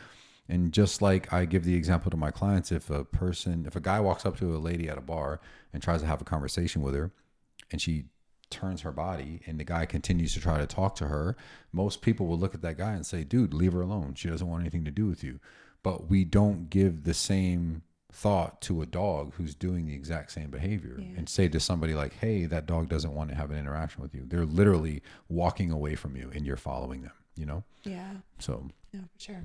And 0.49 0.73
just 0.73 1.01
like 1.01 1.33
I 1.33 1.45
give 1.45 1.63
the 1.63 1.77
example 1.77 2.11
to 2.11 2.17
my 2.17 2.33
clients, 2.33 2.73
if 2.73 2.91
a 2.91 3.05
person, 3.05 3.65
if 3.67 3.77
a 3.77 3.81
guy 3.81 4.01
walks 4.01 4.27
up 4.27 4.37
to 4.39 4.57
a 4.57 4.59
lady 4.59 4.89
at 4.89 4.99
a 4.99 5.01
bar 5.01 5.41
and 5.73 5.81
tries 5.81 6.01
to 6.01 6.09
have 6.09 6.21
a 6.21 6.25
conversation 6.25 6.83
with 6.83 6.95
her, 6.95 7.13
and 7.71 7.81
she 7.81 8.07
turns 8.51 8.83
her 8.83 8.93
body 8.93 9.41
and 9.47 9.59
the 9.59 9.65
guy 9.65 9.87
continues 9.87 10.35
to 10.35 10.41
try 10.41 10.59
to 10.59 10.67
talk 10.67 10.95
to 10.97 11.07
her, 11.09 11.37
most 11.73 12.03
people 12.03 12.27
will 12.27 12.39
look 12.39 12.55
at 12.55 12.63
that 12.63 12.77
guy 12.79 12.93
and 12.93 13.07
say, 13.07 13.25
dude, 13.25 13.55
leave 13.55 13.73
her 13.73 13.81
alone. 13.83 14.15
She 14.15 14.29
doesn't 14.29 14.47
want 14.49 14.63
anything 14.63 14.85
to 14.85 14.91
do 14.91 15.07
with 15.07 15.23
you. 15.25 15.41
But 15.83 16.09
we 16.11 16.25
don't 16.25 16.69
give 16.69 17.05
the 17.05 17.15
same 17.15 17.83
thought 18.13 18.61
to 18.63 18.83
a 18.83 18.87
dog 18.87 19.33
who's 19.37 19.55
doing 19.55 19.87
the 19.87 19.95
exact 19.95 20.33
same 20.33 20.51
behavior 20.51 20.97
Yeah. 20.99 21.17
and 21.17 21.29
say 21.29 21.49
to 21.49 21.61
somebody 21.61 21.95
like, 21.95 22.13
hey, 22.15 22.45
that 22.47 22.67
dog 22.67 22.89
doesn't 22.89 23.15
want 23.15 23.31
to 23.31 23.37
have 23.37 23.51
an 23.53 23.59
interaction 23.59 24.03
with 24.03 24.15
you. 24.15 24.25
They're 24.27 24.45
literally 24.45 25.03
walking 25.29 25.71
away 25.71 25.95
from 25.95 26.17
you 26.17 26.31
and 26.35 26.45
you're 26.45 26.57
following 26.57 27.03
them, 27.03 27.13
you 27.37 27.47
know? 27.47 27.63
Yeah. 27.85 28.15
So, 28.41 28.69
No, 28.93 29.01
for 29.15 29.21
sure. 29.21 29.45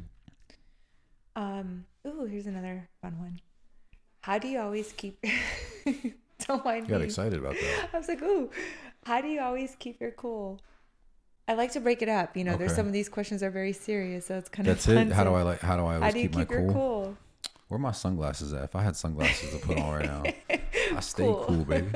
Um. 1.36 1.86
Ooh, 2.08 2.26
here's 2.26 2.48
another 2.48 2.88
fun 3.02 3.20
one. 3.20 3.40
How 4.22 4.38
do 4.40 4.48
you 4.48 4.60
always 4.60 4.92
keep? 4.94 5.24
Don't 6.48 6.64
mind 6.66 6.86
I 6.86 6.90
got 6.90 7.00
me. 7.00 7.06
excited 7.06 7.40
about 7.40 7.54
that. 7.56 7.90
I 7.94 7.98
was 7.98 8.08
like, 8.08 8.22
ooh, 8.22 8.50
how 9.06 9.22
do 9.22 9.28
you 9.28 9.42
always 9.42 9.76
keep 9.80 10.00
your 10.02 10.12
cool? 10.12 10.60
I 11.48 11.54
like 11.54 11.72
to 11.74 11.80
break 11.80 12.02
it 12.02 12.10
up. 12.10 12.36
You 12.36 12.44
know, 12.44 12.58
there's 12.58 12.74
some 12.76 12.88
of 12.88 12.94
these 12.94 13.08
questions 13.10 13.44
are 13.44 13.52
very 13.52 13.74
serious, 13.74 14.26
so 14.26 14.38
it's 14.38 14.50
kind 14.50 14.68
That's 14.68 14.88
of 14.88 14.96
fun. 14.96 15.08
it. 15.12 15.14
How 15.14 15.24
do 15.24 15.34
I 15.34 15.44
like, 15.44 15.60
how 15.62 15.78
do 15.78 15.86
I 15.86 15.96
always 15.96 16.14
do 16.14 16.20
you 16.20 16.30
keep, 16.30 16.38
keep, 16.38 16.50
my 16.50 16.56
cool? 16.58 16.74
cool? 16.74 17.18
Where 17.68 17.76
are 17.78 17.80
my 17.82 17.92
sunglasses 17.92 18.54
at? 18.54 18.64
If 18.64 18.76
I 18.76 18.82
had 18.84 18.96
sunglasses 18.96 19.52
to 19.52 19.58
put 19.60 19.78
on 19.78 19.92
right 19.94 20.06
now, 20.06 20.24
I 20.96 21.00
stay 21.02 21.24
Cool. 21.24 21.46
cool, 21.48 21.66
baby. 21.66 21.90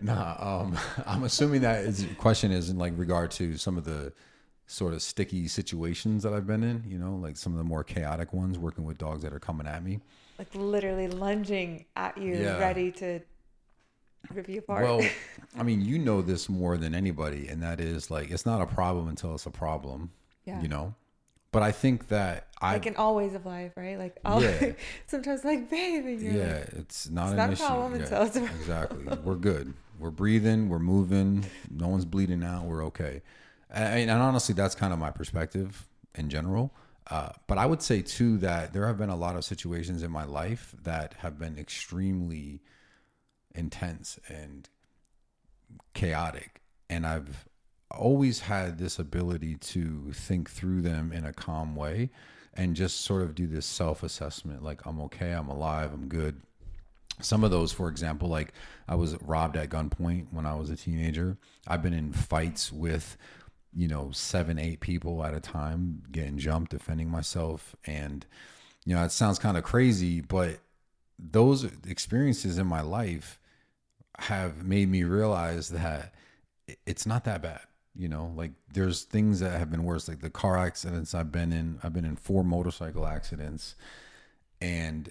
Nah, 0.00 0.36
um, 0.62 0.78
I'm 1.06 1.22
assuming 1.24 1.60
that 1.62 1.84
is 1.84 2.06
question 2.18 2.50
is 2.50 2.68
in 2.70 2.78
like 2.78 2.92
regard 2.96 3.30
to 3.32 3.56
some 3.56 3.78
of 3.78 3.84
the 3.84 4.12
sort 4.66 4.92
of 4.94 5.02
sticky 5.02 5.46
situations 5.48 6.22
that 6.24 6.32
I've 6.32 6.46
been 6.46 6.64
in. 6.64 6.82
You 6.88 6.98
know, 6.98 7.14
like 7.14 7.36
some 7.36 7.52
of 7.52 7.58
the 7.58 7.64
more 7.64 7.84
chaotic 7.84 8.32
ones, 8.32 8.58
working 8.58 8.84
with 8.84 8.98
dogs 8.98 9.22
that 9.22 9.32
are 9.32 9.38
coming 9.40 9.66
at 9.68 9.84
me. 9.84 10.00
Like 10.38 10.48
literally 10.54 11.06
lunging 11.08 11.84
at 11.94 12.18
you, 12.18 12.34
Yeah. 12.36 12.58
ready 12.58 12.90
to 12.92 13.20
rip 14.32 14.48
you 14.48 14.58
apart. 14.60 14.84
Well, 14.84 15.02
I 15.58 15.62
mean, 15.62 15.80
you 15.82 15.98
know 15.98 16.22
this 16.22 16.48
more 16.48 16.76
than 16.76 16.94
anybody, 16.94 17.48
and 17.48 17.62
that 17.62 17.80
is 17.80 18.10
like 18.10 18.30
it's 18.30 18.46
not 18.46 18.60
a 18.60 18.66
problem 18.66 19.08
until 19.08 19.34
it's 19.34 19.46
a 19.46 19.50
problem. 19.50 20.10
Yeah. 20.44 20.60
You 20.60 20.68
know, 20.68 20.94
but 21.52 21.62
I 21.62 21.70
think 21.72 22.08
that 22.08 22.48
I 22.60 22.72
like 22.72 22.86
in 22.86 22.96
all 22.96 23.14
ways 23.14 23.34
of 23.34 23.46
life, 23.46 23.72
right? 23.76 23.98
Like, 23.98 24.16
all, 24.24 24.42
Yeah. 24.42 24.72
sometimes 25.06 25.44
like, 25.44 25.70
baby. 25.70 26.14
you're 26.24 26.32
yeah, 26.32 26.54
like, 26.58 26.68
it's 26.74 27.08
not 27.10 27.24
It's 27.24 27.30
an 27.32 27.36
not 27.36 27.48
a 27.48 27.52
issue. 27.52 27.64
problem 27.64 27.94
Yeah, 27.94 28.02
until 28.02 28.22
it's 28.22 28.36
a- 28.36 28.44
exactly. 28.44 29.04
We're 29.24 29.34
good. 29.36 29.74
We're 30.00 30.10
breathing. 30.10 30.68
We're 30.68 30.80
moving. 30.80 31.44
No 31.70 31.86
one's 31.88 32.04
bleeding 32.04 32.42
out. 32.42 32.64
We're 32.64 32.84
okay. 32.86 33.22
And, 33.70 34.10
and 34.10 34.20
honestly, 34.20 34.54
that's 34.54 34.74
kind 34.74 34.92
of 34.92 34.98
my 34.98 35.10
perspective 35.12 35.86
in 36.16 36.28
general. 36.28 36.72
Uh, 37.08 37.30
but 37.46 37.58
I 37.58 37.66
would 37.66 37.82
say 37.82 38.02
too 38.02 38.38
that 38.38 38.72
there 38.72 38.86
have 38.86 38.98
been 38.98 39.10
a 39.10 39.16
lot 39.16 39.36
of 39.36 39.44
situations 39.44 40.02
in 40.02 40.10
my 40.10 40.24
life 40.24 40.74
that 40.82 41.14
have 41.18 41.38
been 41.38 41.56
extremely 41.58 42.60
intense 43.54 44.18
and 44.28 44.68
chaotic, 45.94 46.60
and 46.88 47.06
I've 47.06 47.46
always 47.90 48.40
had 48.40 48.78
this 48.78 48.98
ability 48.98 49.56
to 49.56 50.12
think 50.12 50.50
through 50.50 50.82
them 50.82 51.12
in 51.12 51.24
a 51.24 51.32
calm 51.32 51.76
way 51.76 52.10
and 52.54 52.76
just 52.76 53.02
sort 53.02 53.22
of 53.22 53.34
do 53.34 53.46
this 53.46 53.66
self 53.66 54.02
assessment 54.02 54.62
like 54.62 54.84
I'm 54.86 55.00
okay, 55.02 55.32
I'm 55.32 55.48
alive, 55.48 55.92
I'm 55.92 56.08
good. 56.08 56.40
Some 57.20 57.44
of 57.44 57.50
those, 57.50 57.72
for 57.72 57.88
example, 57.88 58.28
like 58.28 58.52
I 58.88 58.94
was 58.94 59.16
robbed 59.22 59.56
at 59.56 59.68
gunpoint 59.68 60.26
when 60.32 60.46
I 60.46 60.54
was 60.54 60.70
a 60.70 60.76
teenager. 60.76 61.36
I've 61.66 61.82
been 61.82 61.92
in 61.92 62.12
fights 62.12 62.72
with, 62.72 63.16
you 63.74 63.86
know, 63.86 64.10
seven, 64.12 64.58
eight 64.58 64.80
people 64.80 65.24
at 65.24 65.34
a 65.34 65.40
time, 65.40 66.02
getting 66.10 66.38
jumped, 66.38 66.72
defending 66.72 67.10
myself. 67.10 67.76
And, 67.86 68.26
you 68.84 68.94
know, 68.94 69.04
it 69.04 69.12
sounds 69.12 69.38
kind 69.38 69.56
of 69.56 69.62
crazy, 69.62 70.20
but 70.20 70.58
those 71.18 71.64
experiences 71.86 72.58
in 72.58 72.66
my 72.66 72.80
life 72.80 73.38
have 74.22 74.64
made 74.64 74.88
me 74.88 75.02
realize 75.02 75.68
that 75.70 76.14
it's 76.86 77.06
not 77.06 77.24
that 77.24 77.42
bad. 77.42 77.60
You 77.94 78.08
know, 78.08 78.32
like 78.36 78.52
there's 78.72 79.02
things 79.02 79.40
that 79.40 79.58
have 79.58 79.70
been 79.70 79.84
worse, 79.84 80.08
like 80.08 80.20
the 80.20 80.30
car 80.30 80.56
accidents 80.56 81.14
I've 81.14 81.32
been 81.32 81.52
in. 81.52 81.78
I've 81.82 81.92
been 81.92 82.04
in 82.04 82.16
four 82.16 82.42
motorcycle 82.42 83.06
accidents. 83.06 83.74
And, 84.60 85.10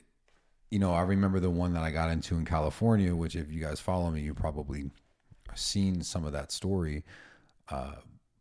you 0.71 0.80
know, 0.80 0.93
I 0.93 1.02
remember 1.02 1.39
the 1.39 1.50
one 1.50 1.74
that 1.74 1.84
I 1.84 1.91
got 1.91 2.10
into 2.10 2.38
in 2.38 2.45
California, 2.45 3.15
which 3.15 3.36
if 3.36 3.52
you 3.52 3.60
guys 3.60 3.80
follow 3.80 4.10
me, 4.10 4.21
you 4.21 4.34
probably 4.34 4.89
seen 5.54 6.02
some 6.02 6.26
of 6.26 6.32
that 6.32 6.52
story. 6.52 7.04
Uh, 7.69 7.95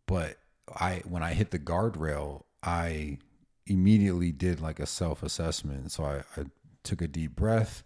but 0.06 0.38
I, 0.74 1.02
when 1.06 1.22
I 1.22 1.34
hit 1.34 1.50
the 1.50 1.58
guardrail, 1.58 2.44
I 2.62 3.18
immediately 3.66 4.32
did 4.32 4.60
like 4.60 4.80
a 4.80 4.86
self 4.86 5.22
assessment. 5.22 5.92
So 5.92 6.04
I, 6.04 6.40
I 6.40 6.44
took 6.84 7.02
a 7.02 7.08
deep 7.08 7.34
breath. 7.36 7.82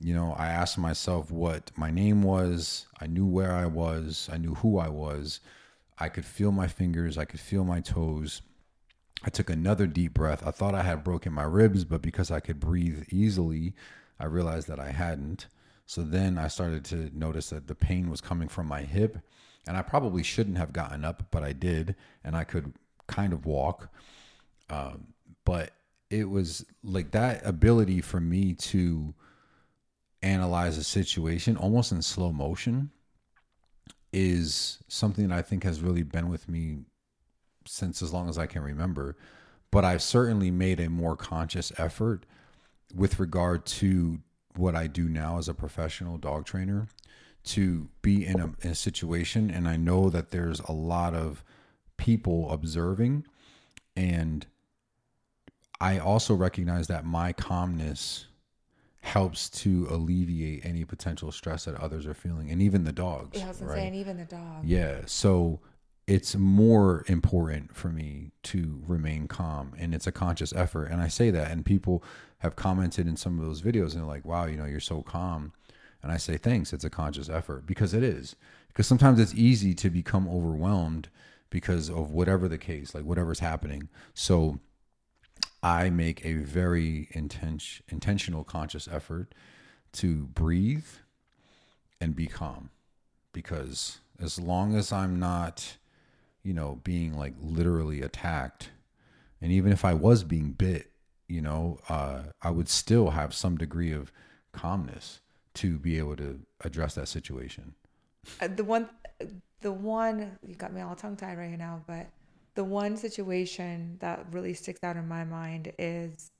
You 0.00 0.14
know, 0.14 0.34
I 0.38 0.46
asked 0.48 0.78
myself 0.78 1.30
what 1.30 1.70
my 1.76 1.90
name 1.90 2.22
was. 2.22 2.86
I 3.00 3.06
knew 3.06 3.26
where 3.26 3.52
I 3.52 3.66
was. 3.66 4.28
I 4.32 4.38
knew 4.38 4.54
who 4.54 4.78
I 4.78 4.88
was. 4.88 5.40
I 5.98 6.08
could 6.08 6.24
feel 6.24 6.52
my 6.52 6.66
fingers. 6.66 7.18
I 7.18 7.26
could 7.26 7.40
feel 7.40 7.64
my 7.64 7.80
toes. 7.80 8.40
I 9.22 9.28
took 9.28 9.50
another 9.50 9.86
deep 9.86 10.14
breath. 10.14 10.46
I 10.46 10.50
thought 10.50 10.74
I 10.74 10.82
had 10.82 11.04
broken 11.04 11.34
my 11.34 11.42
ribs, 11.42 11.84
but 11.84 12.00
because 12.00 12.30
I 12.30 12.40
could 12.40 12.58
breathe 12.58 13.04
easily, 13.10 13.74
I 14.18 14.24
realized 14.24 14.68
that 14.68 14.80
I 14.80 14.90
hadn't. 14.90 15.46
So 15.84 16.02
then 16.02 16.38
I 16.38 16.48
started 16.48 16.84
to 16.86 17.10
notice 17.12 17.50
that 17.50 17.66
the 17.66 17.74
pain 17.74 18.08
was 18.08 18.22
coming 18.22 18.48
from 18.48 18.66
my 18.66 18.82
hip, 18.82 19.18
and 19.66 19.76
I 19.76 19.82
probably 19.82 20.22
shouldn't 20.22 20.56
have 20.56 20.72
gotten 20.72 21.04
up, 21.04 21.24
but 21.30 21.42
I 21.42 21.52
did, 21.52 21.94
and 22.24 22.34
I 22.34 22.44
could 22.44 22.72
kind 23.06 23.34
of 23.34 23.44
walk. 23.44 23.90
Um, 24.70 25.08
but 25.44 25.72
it 26.08 26.30
was 26.30 26.64
like 26.82 27.10
that 27.10 27.44
ability 27.44 28.00
for 28.00 28.20
me 28.20 28.54
to 28.54 29.14
analyze 30.22 30.76
a 30.76 30.84
situation 30.84 31.56
almost 31.56 31.92
in 31.92 32.02
slow 32.02 32.32
motion 32.32 32.90
is 34.12 34.78
something 34.88 35.28
that 35.28 35.38
I 35.38 35.42
think 35.42 35.64
has 35.64 35.80
really 35.80 36.02
been 36.02 36.28
with 36.28 36.48
me 36.48 36.78
since 37.66 38.02
as 38.02 38.12
long 38.12 38.28
as 38.28 38.38
I 38.38 38.46
can 38.46 38.62
remember. 38.62 39.16
But 39.70 39.84
I've 39.84 40.02
certainly 40.02 40.50
made 40.50 40.80
a 40.80 40.90
more 40.90 41.16
conscious 41.16 41.72
effort 41.78 42.26
with 42.94 43.20
regard 43.20 43.64
to 43.66 44.18
what 44.56 44.74
I 44.74 44.88
do 44.88 45.08
now 45.08 45.38
as 45.38 45.48
a 45.48 45.54
professional 45.54 46.18
dog 46.18 46.44
trainer 46.44 46.88
to 47.42 47.88
be 48.02 48.26
in 48.26 48.40
a, 48.40 48.52
in 48.62 48.72
a 48.72 48.74
situation. 48.74 49.50
And 49.50 49.68
I 49.68 49.76
know 49.76 50.10
that 50.10 50.30
there's 50.30 50.60
a 50.60 50.72
lot 50.72 51.14
of 51.14 51.44
people 51.96 52.50
observing. 52.50 53.26
And 53.96 54.46
I 55.80 55.98
also 55.98 56.34
recognize 56.34 56.88
that 56.88 57.06
my 57.06 57.32
calmness 57.32 58.26
helps 59.00 59.48
to 59.48 59.86
alleviate 59.90 60.64
any 60.64 60.84
potential 60.84 61.32
stress 61.32 61.64
that 61.64 61.74
others 61.76 62.06
are 62.06 62.14
feeling 62.14 62.50
and 62.50 62.60
even 62.60 62.84
the 62.84 62.92
dogs. 62.92 63.38
Yeah, 63.38 63.46
I 63.46 63.48
was 63.48 63.58
gonna 63.58 63.70
right? 63.70 63.78
say, 63.78 63.86
and 63.86 63.96
even 63.96 64.16
the 64.18 64.24
dog. 64.24 64.64
Yeah. 64.64 65.00
So 65.06 65.60
it's 66.06 66.36
more 66.36 67.04
important 67.06 67.74
for 67.74 67.88
me 67.88 68.32
to 68.42 68.82
remain 68.86 69.28
calm 69.28 69.72
and 69.78 69.94
it's 69.94 70.06
a 70.06 70.12
conscious 70.12 70.52
effort. 70.52 70.86
And 70.86 71.00
I 71.00 71.08
say 71.08 71.30
that, 71.30 71.50
and 71.50 71.64
people 71.64 72.02
have 72.38 72.56
commented 72.56 73.06
in 73.06 73.16
some 73.16 73.38
of 73.38 73.44
those 73.44 73.62
videos 73.62 73.92
and 73.92 74.00
they're 74.00 74.04
like, 74.04 74.24
wow, 74.24 74.46
you 74.46 74.56
know, 74.56 74.64
you're 74.64 74.80
so 74.80 75.02
calm. 75.02 75.52
And 76.02 76.10
I 76.10 76.16
say, 76.16 76.36
thanks. 76.36 76.72
It's 76.72 76.84
a 76.84 76.90
conscious 76.90 77.28
effort 77.28 77.66
because 77.66 77.94
it 77.94 78.02
is. 78.02 78.34
Because 78.68 78.86
sometimes 78.86 79.20
it's 79.20 79.34
easy 79.34 79.74
to 79.74 79.90
become 79.90 80.28
overwhelmed 80.28 81.08
because 81.50 81.90
of 81.90 82.10
whatever 82.10 82.48
the 82.48 82.58
case, 82.58 82.94
like 82.94 83.04
whatever's 83.04 83.40
happening. 83.40 83.88
So 84.14 84.60
I 85.62 85.90
make 85.90 86.24
a 86.24 86.34
very 86.34 87.08
intention, 87.12 87.84
intentional, 87.88 88.44
conscious 88.44 88.88
effort 88.88 89.34
to 89.92 90.26
breathe 90.26 90.86
and 92.00 92.16
be 92.16 92.26
calm 92.26 92.70
because 93.32 93.98
as 94.20 94.38
long 94.38 94.74
as 94.74 94.92
I'm 94.92 95.18
not, 95.18 95.76
you 96.42 96.54
know, 96.54 96.80
being 96.82 97.16
like 97.16 97.34
literally 97.40 98.00
attacked, 98.00 98.70
and 99.40 99.52
even 99.52 99.72
if 99.72 99.84
I 99.84 99.94
was 99.94 100.24
being 100.24 100.52
bit, 100.52 100.90
you 101.28 101.40
know, 101.40 101.78
uh, 101.88 102.22
I 102.42 102.50
would 102.50 102.68
still 102.68 103.10
have 103.10 103.34
some 103.34 103.56
degree 103.56 103.92
of 103.92 104.12
calmness 104.52 105.20
to 105.54 105.78
be 105.78 105.98
able 105.98 106.16
to 106.16 106.40
address 106.62 106.94
that 106.94 107.08
situation. 107.08 107.74
Uh, 108.40 108.48
the 108.48 108.64
one, 108.64 108.88
the 109.60 109.72
one 109.72 110.38
you 110.46 110.54
got 110.54 110.72
me 110.72 110.80
all 110.80 110.94
tongue 110.94 111.16
tied 111.16 111.38
right 111.38 111.56
now, 111.58 111.82
but 111.86 112.08
the 112.54 112.64
one 112.64 112.96
situation 112.96 113.96
that 114.00 114.26
really 114.32 114.54
sticks 114.54 114.80
out 114.82 114.96
in 114.96 115.08
my 115.08 115.24
mind 115.24 115.72
is 115.78 116.30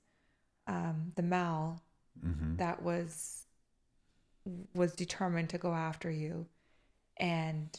um, 0.67 1.11
the 1.15 1.23
Mal 1.23 1.81
Mm-hmm. 2.25 2.57
that 2.57 2.81
was 2.83 3.45
was 4.73 4.93
determined 4.93 5.49
to 5.49 5.57
go 5.57 5.73
after 5.73 6.09
you, 6.09 6.47
and 7.17 7.69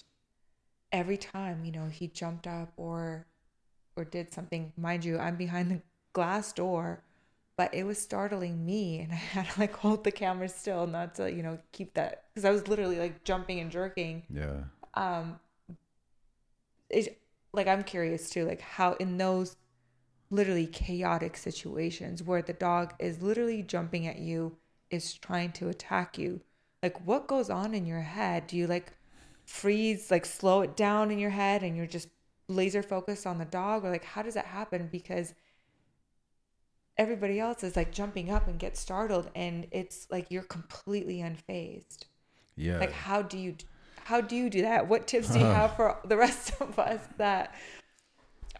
every 0.92 1.16
time 1.16 1.64
you 1.64 1.72
know 1.72 1.86
he 1.86 2.08
jumped 2.08 2.46
up 2.46 2.72
or 2.76 3.26
or 3.96 4.04
did 4.04 4.32
something. 4.32 4.72
Mind 4.76 5.04
you, 5.04 5.18
I'm 5.18 5.36
behind 5.36 5.70
the 5.70 5.82
glass 6.12 6.52
door, 6.52 7.02
but 7.56 7.74
it 7.74 7.84
was 7.84 7.98
startling 7.98 8.64
me, 8.64 9.00
and 9.00 9.12
I 9.12 9.16
had 9.16 9.50
to 9.50 9.60
like 9.60 9.76
hold 9.76 10.04
the 10.04 10.12
camera 10.12 10.48
still, 10.48 10.86
not 10.86 11.14
to 11.16 11.30
you 11.32 11.42
know 11.42 11.58
keep 11.72 11.94
that 11.94 12.24
because 12.34 12.44
I 12.44 12.50
was 12.50 12.68
literally 12.68 12.98
like 12.98 13.24
jumping 13.24 13.60
and 13.60 13.70
jerking 13.70 14.24
Yeah. 14.30 14.64
um 14.94 15.38
it, 16.90 17.21
like 17.52 17.66
i'm 17.66 17.82
curious 17.82 18.30
too 18.30 18.44
like 18.46 18.60
how 18.60 18.94
in 18.94 19.18
those 19.18 19.56
literally 20.30 20.66
chaotic 20.66 21.36
situations 21.36 22.22
where 22.22 22.42
the 22.42 22.52
dog 22.52 22.94
is 22.98 23.22
literally 23.22 23.62
jumping 23.62 24.06
at 24.06 24.18
you 24.18 24.56
is 24.90 25.14
trying 25.14 25.52
to 25.52 25.68
attack 25.68 26.16
you 26.16 26.40
like 26.82 27.06
what 27.06 27.28
goes 27.28 27.48
on 27.48 27.74
in 27.74 27.86
your 27.86 28.00
head? 28.00 28.46
Do 28.46 28.56
you 28.56 28.66
like 28.66 28.92
freeze 29.44 30.10
like 30.10 30.26
slow 30.26 30.62
it 30.62 30.76
down 30.76 31.10
in 31.10 31.18
your 31.18 31.30
head 31.30 31.62
and 31.62 31.76
you're 31.76 31.86
just 31.86 32.08
laser 32.48 32.82
focused 32.82 33.26
on 33.26 33.38
the 33.38 33.44
dog? 33.44 33.84
Or 33.84 33.90
like 33.90 34.04
how 34.04 34.22
does 34.22 34.34
that 34.34 34.46
happen? 34.46 34.88
Because 34.90 35.34
everybody 36.98 37.38
else 37.38 37.62
is 37.62 37.76
like 37.76 37.92
jumping 37.92 38.30
up 38.30 38.48
and 38.48 38.58
get 38.58 38.76
startled 38.76 39.30
and 39.34 39.66
it's 39.70 40.06
like 40.10 40.26
you're 40.30 40.42
completely 40.42 41.18
unfazed. 41.18 42.04
Yeah. 42.54 42.78
like 42.80 42.92
how 42.92 43.22
do 43.22 43.38
you 43.38 43.56
how 44.04 44.20
do 44.20 44.36
you 44.36 44.50
do 44.50 44.62
that 44.62 44.88
what 44.88 45.06
tips 45.06 45.28
do 45.30 45.38
you 45.38 45.44
have 45.58 45.74
for 45.76 45.98
the 46.04 46.16
rest 46.16 46.52
of 46.60 46.78
us 46.78 47.00
that 47.18 47.54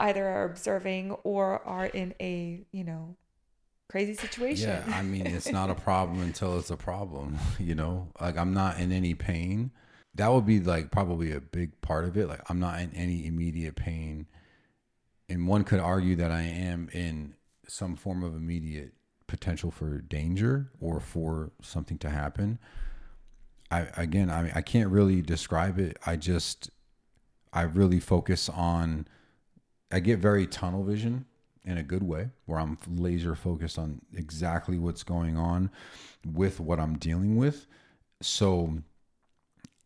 either 0.01 0.27
are 0.27 0.45
observing 0.45 1.13
or 1.25 1.61
are 1.67 1.87
in 1.87 2.15
a 2.21 2.65
you 2.73 2.85
know 2.85 3.17
crazy 3.93 4.15
situation 4.15 4.71
Yeah, 4.71 4.97
I 4.97 5.03
mean, 5.03 5.27
it's 5.27 5.53
not 5.53 5.69
a 5.69 5.75
problem 5.75 6.23
until 6.23 6.59
it's 6.59 6.71
a 6.71 6.79
problem, 6.79 7.37
you 7.59 7.75
know? 7.75 8.09
Like, 8.19 8.39
I'm 8.39 8.55
not 8.55 8.81
in 8.81 8.91
any 8.91 9.13
pain. 9.13 9.71
That 10.15 10.33
would 10.33 10.47
be 10.47 10.61
like 10.61 10.91
probably 10.91 11.31
a 11.31 11.43
big 11.43 11.79
part 11.83 12.07
of 12.07 12.17
it. 12.17 12.27
Like, 12.27 12.41
I'm 12.49 12.59
not 12.59 12.81
in 12.81 12.91
any 12.95 13.27
immediate 13.27 13.77
pain. 13.77 14.27
And 15.29 15.47
one 15.47 15.65
could 15.65 15.79
argue 15.79 16.17
that 16.17 16.31
I 16.31 16.41
am 16.41 16.89
in 16.95 17.35
some 17.69 17.95
form 17.95 18.25
of 18.25 18.35
immediate 18.35 18.95
potential 19.27 19.71
for 19.71 19.99
danger 19.99 20.71
or 20.81 20.99
for 20.99 21.53
something 21.61 21.99
to 21.99 22.09
happen. 22.09 22.59
I, 23.73 23.87
again, 23.97 24.31
I 24.31 24.43
mean, 24.43 24.53
I 24.55 24.61
can't 24.61 24.91
really 24.91 25.23
describe 25.23 25.79
it. 25.79 25.97
I 26.05 26.17
just, 26.17 26.71
I 27.55 27.63
really 27.63 28.01
focus 28.01 28.51
on, 28.51 29.09
I 29.91 30.01
get 30.01 30.19
very 30.19 30.47
tunnel 30.47 30.85
vision 30.85 31.25
in 31.65 31.79
a 31.79 31.83
good 31.83 32.03
way 32.03 32.29
where 32.45 32.61
I'm 32.61 32.77
laser 32.87 33.35
focused 33.35 33.79
on 33.79 34.03
exactly 34.15 34.79
what's 34.79 35.03
going 35.03 35.39
on 35.39 35.71
with 36.31 36.61
what 36.61 36.79
I'm 36.79 36.99
dealing 36.99 37.37
with. 37.37 37.67
So 38.21 38.83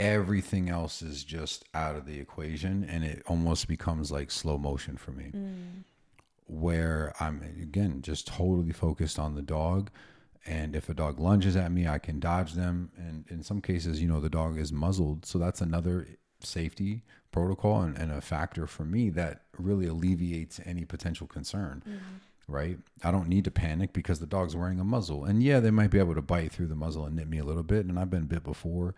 everything 0.00 0.68
else 0.68 1.00
is 1.00 1.22
just 1.22 1.64
out 1.72 1.94
of 1.94 2.06
the 2.06 2.18
equation 2.18 2.84
and 2.90 3.04
it 3.04 3.22
almost 3.28 3.68
becomes 3.68 4.10
like 4.10 4.32
slow 4.32 4.58
motion 4.58 4.96
for 4.96 5.12
me. 5.12 5.30
Mm. 5.32 5.84
Where 6.48 7.12
I'm 7.20 7.42
again 7.60 8.02
just 8.02 8.26
totally 8.26 8.72
focused 8.72 9.18
on 9.18 9.34
the 9.34 9.42
dog 9.42 9.90
and 10.46 10.76
if 10.76 10.88
a 10.88 10.94
dog 10.94 11.18
lunges 11.18 11.56
at 11.56 11.72
me, 11.72 11.86
I 11.86 11.98
can 11.98 12.20
dodge 12.20 12.52
them. 12.52 12.90
And 12.96 13.24
in 13.28 13.42
some 13.42 13.60
cases, 13.60 14.00
you 14.00 14.08
know, 14.08 14.20
the 14.20 14.30
dog 14.30 14.58
is 14.58 14.72
muzzled, 14.72 15.26
so 15.26 15.38
that's 15.38 15.60
another 15.60 16.06
safety 16.40 17.02
protocol 17.32 17.82
and, 17.82 17.98
and 17.98 18.12
a 18.12 18.20
factor 18.20 18.66
for 18.66 18.84
me 18.84 19.10
that 19.10 19.42
really 19.58 19.86
alleviates 19.86 20.60
any 20.64 20.84
potential 20.84 21.26
concern 21.26 21.82
mm-hmm. 21.86 22.52
right? 22.52 22.78
I 23.02 23.10
don't 23.10 23.28
need 23.28 23.44
to 23.44 23.50
panic 23.50 23.92
because 23.92 24.20
the 24.20 24.26
dog's 24.26 24.56
wearing 24.56 24.80
a 24.80 24.84
muzzle. 24.84 25.24
And 25.24 25.42
yeah 25.42 25.60
they 25.60 25.70
might 25.70 25.90
be 25.90 25.98
able 25.98 26.14
to 26.14 26.22
bite 26.22 26.52
through 26.52 26.68
the 26.68 26.74
muzzle 26.74 27.04
and 27.04 27.16
nip 27.16 27.28
me 27.28 27.38
a 27.38 27.44
little 27.44 27.62
bit 27.62 27.84
and 27.86 27.98
i've 27.98 28.10
been 28.10 28.26
bit 28.26 28.44
before. 28.44 28.94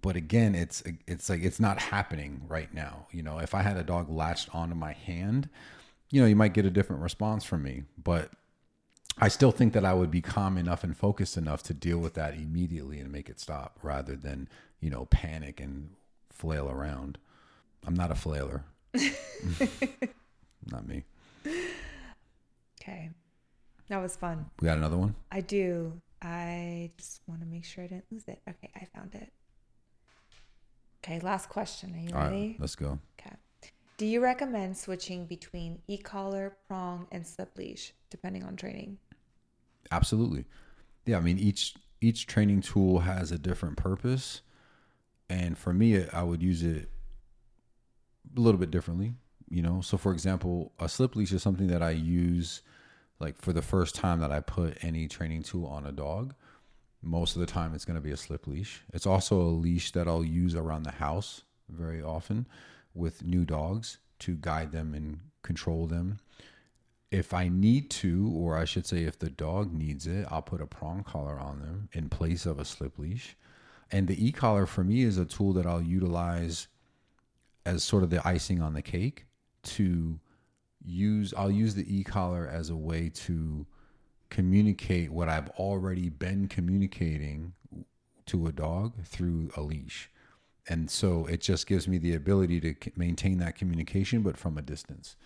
But 0.00 0.16
again 0.16 0.54
it's 0.54 0.82
it's 1.06 1.28
like 1.28 1.42
it's 1.42 1.60
not 1.60 1.80
happening 1.80 2.42
right 2.46 2.72
now. 2.72 3.06
You 3.10 3.22
know 3.22 3.38
if 3.38 3.54
i 3.54 3.62
had 3.62 3.76
a 3.76 3.82
dog 3.82 4.08
latched 4.08 4.54
onto 4.54 4.74
my 4.74 4.92
hand 4.92 5.48
you 6.10 6.20
know 6.22 6.26
you 6.26 6.36
might 6.36 6.54
get 6.54 6.64
a 6.64 6.70
different 6.70 7.02
response 7.02 7.44
from 7.44 7.62
me. 7.62 7.82
But 8.02 8.30
i 9.20 9.28
still 9.28 9.50
think 9.50 9.72
that 9.72 9.84
i 9.84 9.92
would 9.92 10.10
be 10.10 10.20
calm 10.20 10.56
enough 10.56 10.84
and 10.84 10.96
focused 10.96 11.36
enough 11.36 11.62
to 11.62 11.74
deal 11.74 11.98
with 11.98 12.14
that 12.14 12.34
immediately 12.34 12.98
and 12.98 13.10
make 13.10 13.28
it 13.28 13.40
stop 13.40 13.78
rather 13.82 14.16
than 14.16 14.48
you 14.80 14.90
know 14.90 15.06
panic 15.06 15.60
and 15.60 15.90
flail 16.38 16.70
around. 16.70 17.18
I'm 17.86 17.94
not 17.94 18.10
a 18.10 18.14
flailer. 18.14 18.64
Not 20.70 20.86
me. 20.86 21.04
Okay. 22.80 23.10
That 23.88 23.98
was 23.98 24.16
fun. 24.16 24.46
We 24.60 24.66
got 24.66 24.78
another 24.78 24.96
one? 24.96 25.14
I 25.32 25.40
do. 25.40 26.00
I 26.22 26.90
just 26.98 27.20
want 27.26 27.40
to 27.40 27.46
make 27.46 27.64
sure 27.64 27.84
i 27.84 27.86
didn't 27.86 28.06
lose 28.10 28.24
it. 28.26 28.40
Okay 28.48 28.70
i 28.74 28.84
found 28.96 29.14
it. 29.14 29.32
Okay 31.04 31.20
last 31.20 31.48
question. 31.48 31.94
Are 31.94 31.98
you 31.98 32.14
all 32.14 32.24
ready? 32.24 32.48
right 32.48 32.56
let's 32.58 32.74
go. 32.74 32.98
Okay. 33.20 33.36
Do 33.96 34.06
you 34.06 34.20
recommend 34.20 34.76
switching 34.76 35.26
between 35.26 35.80
e-collar, 35.88 36.56
prong, 36.68 37.06
and 37.10 37.26
slip 37.26 37.56
leash 37.56 37.92
depending 38.10 38.44
on 38.44 38.56
training? 38.56 38.98
Absolutely. 39.90 40.44
Yeah 41.06 41.18
i 41.18 41.20
mean 41.20 41.38
each 41.38 41.74
each 42.00 42.26
training 42.26 42.60
tool 42.60 43.00
has 43.00 43.32
a 43.32 43.38
different 43.38 43.76
purpose. 43.76 44.42
And 45.30 45.58
for 45.58 45.72
me 45.72 46.06
i 46.12 46.22
would 46.22 46.42
use 46.42 46.62
it 46.62 46.88
a 48.36 48.40
little 48.40 48.60
bit 48.60 48.70
differently 48.70 49.14
you 49.50 49.62
know? 49.62 49.80
So 49.80 49.96
for 49.96 50.12
example 50.12 50.72
a 50.78 50.88
slip 50.88 51.16
leash 51.16 51.32
is 51.32 51.42
something 51.42 51.68
that 51.68 51.82
i 51.82 51.90
use 51.90 52.62
like 53.20 53.36
for 53.36 53.52
the 53.52 53.62
first 53.62 53.94
time 53.94 54.20
that 54.20 54.30
i 54.30 54.40
put 54.40 54.82
any 54.82 55.08
training 55.08 55.42
tool 55.42 55.66
on 55.66 55.86
a 55.86 55.92
dog. 55.92 56.34
Most 57.02 57.36
of 57.36 57.40
the 57.40 57.46
time 57.46 57.74
it's 57.74 57.84
going 57.84 57.96
to 57.96 58.00
be 58.02 58.10
a 58.10 58.16
slip 58.16 58.46
leash. 58.46 58.82
It's 58.92 59.06
also 59.06 59.40
a 59.40 59.56
leash 59.64 59.92
that 59.92 60.08
i'll 60.08 60.24
use 60.24 60.54
around 60.54 60.82
the 60.84 60.92
house 60.92 61.42
very 61.68 62.02
often 62.02 62.46
with 62.94 63.24
new 63.24 63.44
dogs 63.44 63.98
to 64.20 64.34
guide 64.36 64.72
them 64.72 64.94
and 64.94 65.20
control 65.42 65.86
them. 65.86 66.18
If 67.10 67.32
I 67.32 67.48
need 67.48 67.90
to, 67.90 68.30
or 68.34 68.56
I 68.56 68.64
should 68.64 68.86
say, 68.86 69.04
if 69.04 69.18
the 69.18 69.30
dog 69.30 69.72
needs 69.72 70.06
it, 70.06 70.26
I'll 70.30 70.42
put 70.42 70.60
a 70.60 70.66
prong 70.66 71.04
collar 71.04 71.38
on 71.38 71.60
them 71.60 71.88
in 71.92 72.10
place 72.10 72.44
of 72.44 72.58
a 72.58 72.64
slip 72.64 72.98
leash. 72.98 73.36
And 73.90 74.06
the 74.06 74.26
e 74.26 74.30
collar 74.30 74.66
for 74.66 74.84
me 74.84 75.02
is 75.02 75.16
a 75.16 75.24
tool 75.24 75.54
that 75.54 75.66
I'll 75.66 75.82
utilize 75.82 76.68
as 77.64 77.82
sort 77.82 78.02
of 78.02 78.10
the 78.10 78.26
icing 78.26 78.60
on 78.60 78.74
the 78.74 78.82
cake 78.82 79.24
to 79.62 80.20
use. 80.84 81.32
I'll 81.36 81.50
use 81.50 81.74
the 81.74 81.96
e 81.96 82.04
collar 82.04 82.46
as 82.46 82.68
a 82.68 82.76
way 82.76 83.10
to 83.14 83.66
communicate 84.28 85.10
what 85.10 85.30
I've 85.30 85.48
already 85.50 86.10
been 86.10 86.48
communicating 86.48 87.54
to 88.26 88.46
a 88.46 88.52
dog 88.52 88.92
through 89.04 89.50
a 89.56 89.62
leash. 89.62 90.10
And 90.68 90.90
so 90.90 91.24
it 91.24 91.40
just 91.40 91.66
gives 91.66 91.88
me 91.88 91.96
the 91.96 92.14
ability 92.14 92.60
to 92.60 92.74
maintain 92.94 93.38
that 93.38 93.56
communication, 93.56 94.20
but 94.20 94.36
from 94.36 94.58
a 94.58 94.62
distance 94.62 95.16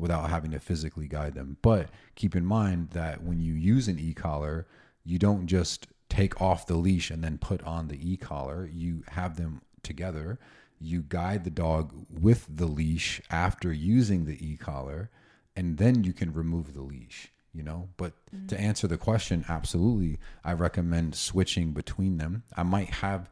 without 0.00 0.30
having 0.30 0.50
to 0.52 0.60
physically 0.60 1.06
guide 1.06 1.34
them. 1.34 1.56
But 1.62 1.88
keep 2.14 2.34
in 2.34 2.44
mind 2.44 2.90
that 2.90 3.22
when 3.22 3.40
you 3.40 3.54
use 3.54 3.88
an 3.88 3.98
e 3.98 4.14
collar, 4.14 4.66
you 5.04 5.18
don't 5.18 5.46
just 5.46 5.86
take 6.08 6.40
off 6.40 6.66
the 6.66 6.76
leash 6.76 7.10
and 7.10 7.22
then 7.22 7.38
put 7.38 7.62
on 7.62 7.88
the 7.88 8.12
e 8.12 8.16
collar. 8.16 8.68
You 8.72 9.04
have 9.08 9.36
them 9.36 9.62
together. 9.82 10.38
You 10.80 11.02
guide 11.02 11.44
the 11.44 11.50
dog 11.50 11.92
with 12.10 12.46
the 12.48 12.66
leash 12.66 13.20
after 13.30 13.72
using 13.72 14.24
the 14.24 14.44
e 14.44 14.56
collar, 14.56 15.10
and 15.54 15.78
then 15.78 16.04
you 16.04 16.12
can 16.12 16.32
remove 16.32 16.74
the 16.74 16.82
leash 16.82 17.32
you 17.52 17.62
know 17.62 17.88
but 17.96 18.12
mm-hmm. 18.34 18.46
to 18.46 18.58
answer 18.58 18.86
the 18.86 18.96
question 18.96 19.44
absolutely 19.48 20.18
i 20.44 20.52
recommend 20.52 21.14
switching 21.14 21.72
between 21.72 22.16
them 22.18 22.42
i 22.56 22.62
might 22.62 22.90
have 22.90 23.28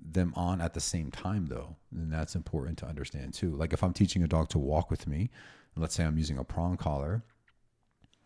them 0.00 0.32
on 0.36 0.60
at 0.60 0.74
the 0.74 0.80
same 0.80 1.10
time 1.10 1.46
though 1.46 1.76
and 1.92 2.12
that's 2.12 2.34
important 2.34 2.78
to 2.78 2.86
understand 2.86 3.34
too 3.34 3.54
like 3.56 3.72
if 3.72 3.82
i'm 3.82 3.92
teaching 3.92 4.22
a 4.22 4.28
dog 4.28 4.48
to 4.48 4.58
walk 4.58 4.90
with 4.90 5.06
me 5.06 5.28
let's 5.78 5.94
say 5.94 6.04
i'm 6.04 6.18
using 6.18 6.38
a 6.38 6.44
prong 6.44 6.76
collar 6.76 7.22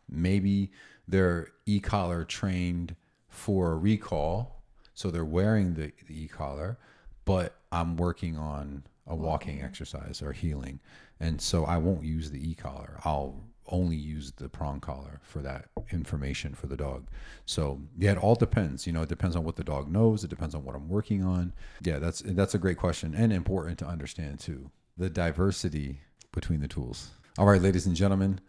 maybe 0.08 0.70
they're 1.08 1.48
e-collar 1.66 2.24
trained 2.24 2.94
for 3.28 3.72
a 3.72 3.76
recall 3.76 4.62
so 4.94 5.10
they're 5.10 5.24
wearing 5.24 5.74
the, 5.74 5.92
the 6.06 6.24
e-collar 6.24 6.78
but 7.24 7.56
i'm 7.70 7.96
working 7.96 8.36
on 8.36 8.82
a 9.06 9.16
walking 9.16 9.60
exercise 9.60 10.22
or 10.22 10.32
heeling, 10.32 10.78
and 11.18 11.40
so 11.40 11.64
i 11.64 11.76
won't 11.76 12.04
use 12.04 12.30
the 12.30 12.50
e-collar 12.50 12.98
i'll 13.04 13.42
only 13.68 13.96
use 13.96 14.32
the 14.32 14.48
prong 14.48 14.80
collar 14.80 15.20
for 15.22 15.40
that 15.40 15.66
information 15.90 16.54
for 16.54 16.66
the 16.66 16.76
dog. 16.76 17.06
So 17.46 17.80
yeah, 17.98 18.12
it 18.12 18.18
all 18.18 18.34
depends. 18.34 18.86
You 18.86 18.92
know, 18.92 19.02
it 19.02 19.08
depends 19.08 19.36
on 19.36 19.44
what 19.44 19.56
the 19.56 19.64
dog 19.64 19.90
knows. 19.90 20.24
It 20.24 20.30
depends 20.30 20.54
on 20.54 20.64
what 20.64 20.74
I'm 20.74 20.88
working 20.88 21.24
on. 21.24 21.52
Yeah, 21.82 21.98
that's 21.98 22.22
that's 22.24 22.54
a 22.54 22.58
great 22.58 22.76
question 22.76 23.14
and 23.14 23.32
important 23.32 23.78
to 23.80 23.86
understand 23.86 24.40
too. 24.40 24.70
The 24.96 25.10
diversity 25.10 26.00
between 26.32 26.60
the 26.60 26.68
tools. 26.68 27.10
All 27.38 27.46
right, 27.46 27.62
ladies 27.62 27.86
and 27.86 27.96
gentlemen. 27.96 28.40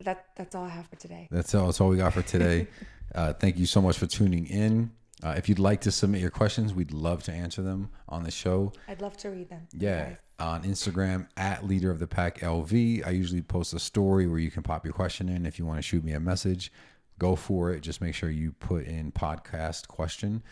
That 0.00 0.26
that's 0.36 0.54
all 0.54 0.64
I 0.64 0.70
have 0.70 0.86
for 0.86 0.96
today. 0.96 1.28
That's 1.30 1.54
all. 1.54 1.66
That's 1.66 1.80
all 1.80 1.88
we 1.88 1.98
got 1.98 2.14
for 2.14 2.22
today. 2.22 2.66
uh, 3.14 3.34
thank 3.34 3.58
you 3.58 3.66
so 3.66 3.82
much 3.82 3.98
for 3.98 4.06
tuning 4.06 4.46
in. 4.46 4.90
Uh, 5.22 5.34
if 5.36 5.48
you'd 5.48 5.58
like 5.58 5.82
to 5.82 5.90
submit 5.90 6.20
your 6.20 6.30
questions, 6.30 6.72
we'd 6.72 6.92
love 6.92 7.22
to 7.24 7.32
answer 7.32 7.62
them 7.62 7.90
on 8.08 8.22
the 8.22 8.30
show. 8.30 8.72
I'd 8.88 9.02
love 9.02 9.16
to 9.18 9.30
read 9.30 9.50
them. 9.50 9.66
Yeah. 9.72 10.16
On 10.38 10.62
Instagram 10.64 11.28
at 11.36 11.66
leader 11.66 11.90
of 11.90 11.98
the 11.98 12.06
pack 12.06 12.40
LV. 12.40 13.06
I 13.06 13.10
usually 13.10 13.40
post 13.42 13.72
a 13.72 13.78
story 13.78 14.26
where 14.26 14.38
you 14.38 14.50
can 14.50 14.62
pop 14.62 14.84
your 14.84 14.92
question 14.92 15.28
in. 15.28 15.46
If 15.46 15.58
you 15.58 15.64
want 15.64 15.78
to 15.78 15.82
shoot 15.82 16.04
me 16.04 16.12
a 16.12 16.20
message, 16.20 16.70
go 17.18 17.36
for 17.36 17.70
it. 17.70 17.80
Just 17.80 18.02
make 18.02 18.14
sure 18.14 18.30
you 18.30 18.52
put 18.52 18.84
in 18.84 19.12
podcast 19.12 19.88
question. 19.88 20.42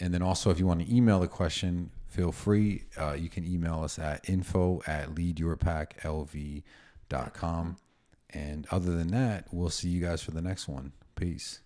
And 0.00 0.14
then 0.14 0.22
also, 0.22 0.50
if 0.50 0.58
you 0.60 0.66
want 0.66 0.80
to 0.86 0.94
email 0.94 1.18
the 1.18 1.28
question, 1.28 1.90
feel 2.06 2.30
free. 2.30 2.84
Uh, 2.96 3.12
you 3.12 3.28
can 3.28 3.44
email 3.44 3.82
us 3.82 3.98
at 3.98 4.28
info 4.28 4.82
at 4.86 5.14
leadyourpacklv.com. 5.14 6.62
Dot 7.08 7.34
com 7.34 7.76
and 8.30 8.66
other 8.70 8.96
than 8.96 9.08
that, 9.08 9.46
we'll 9.52 9.70
see 9.70 9.88
you 9.88 10.00
guys 10.00 10.22
for 10.22 10.32
the 10.32 10.42
next 10.42 10.66
one. 10.68 10.92
Peace. 11.14 11.60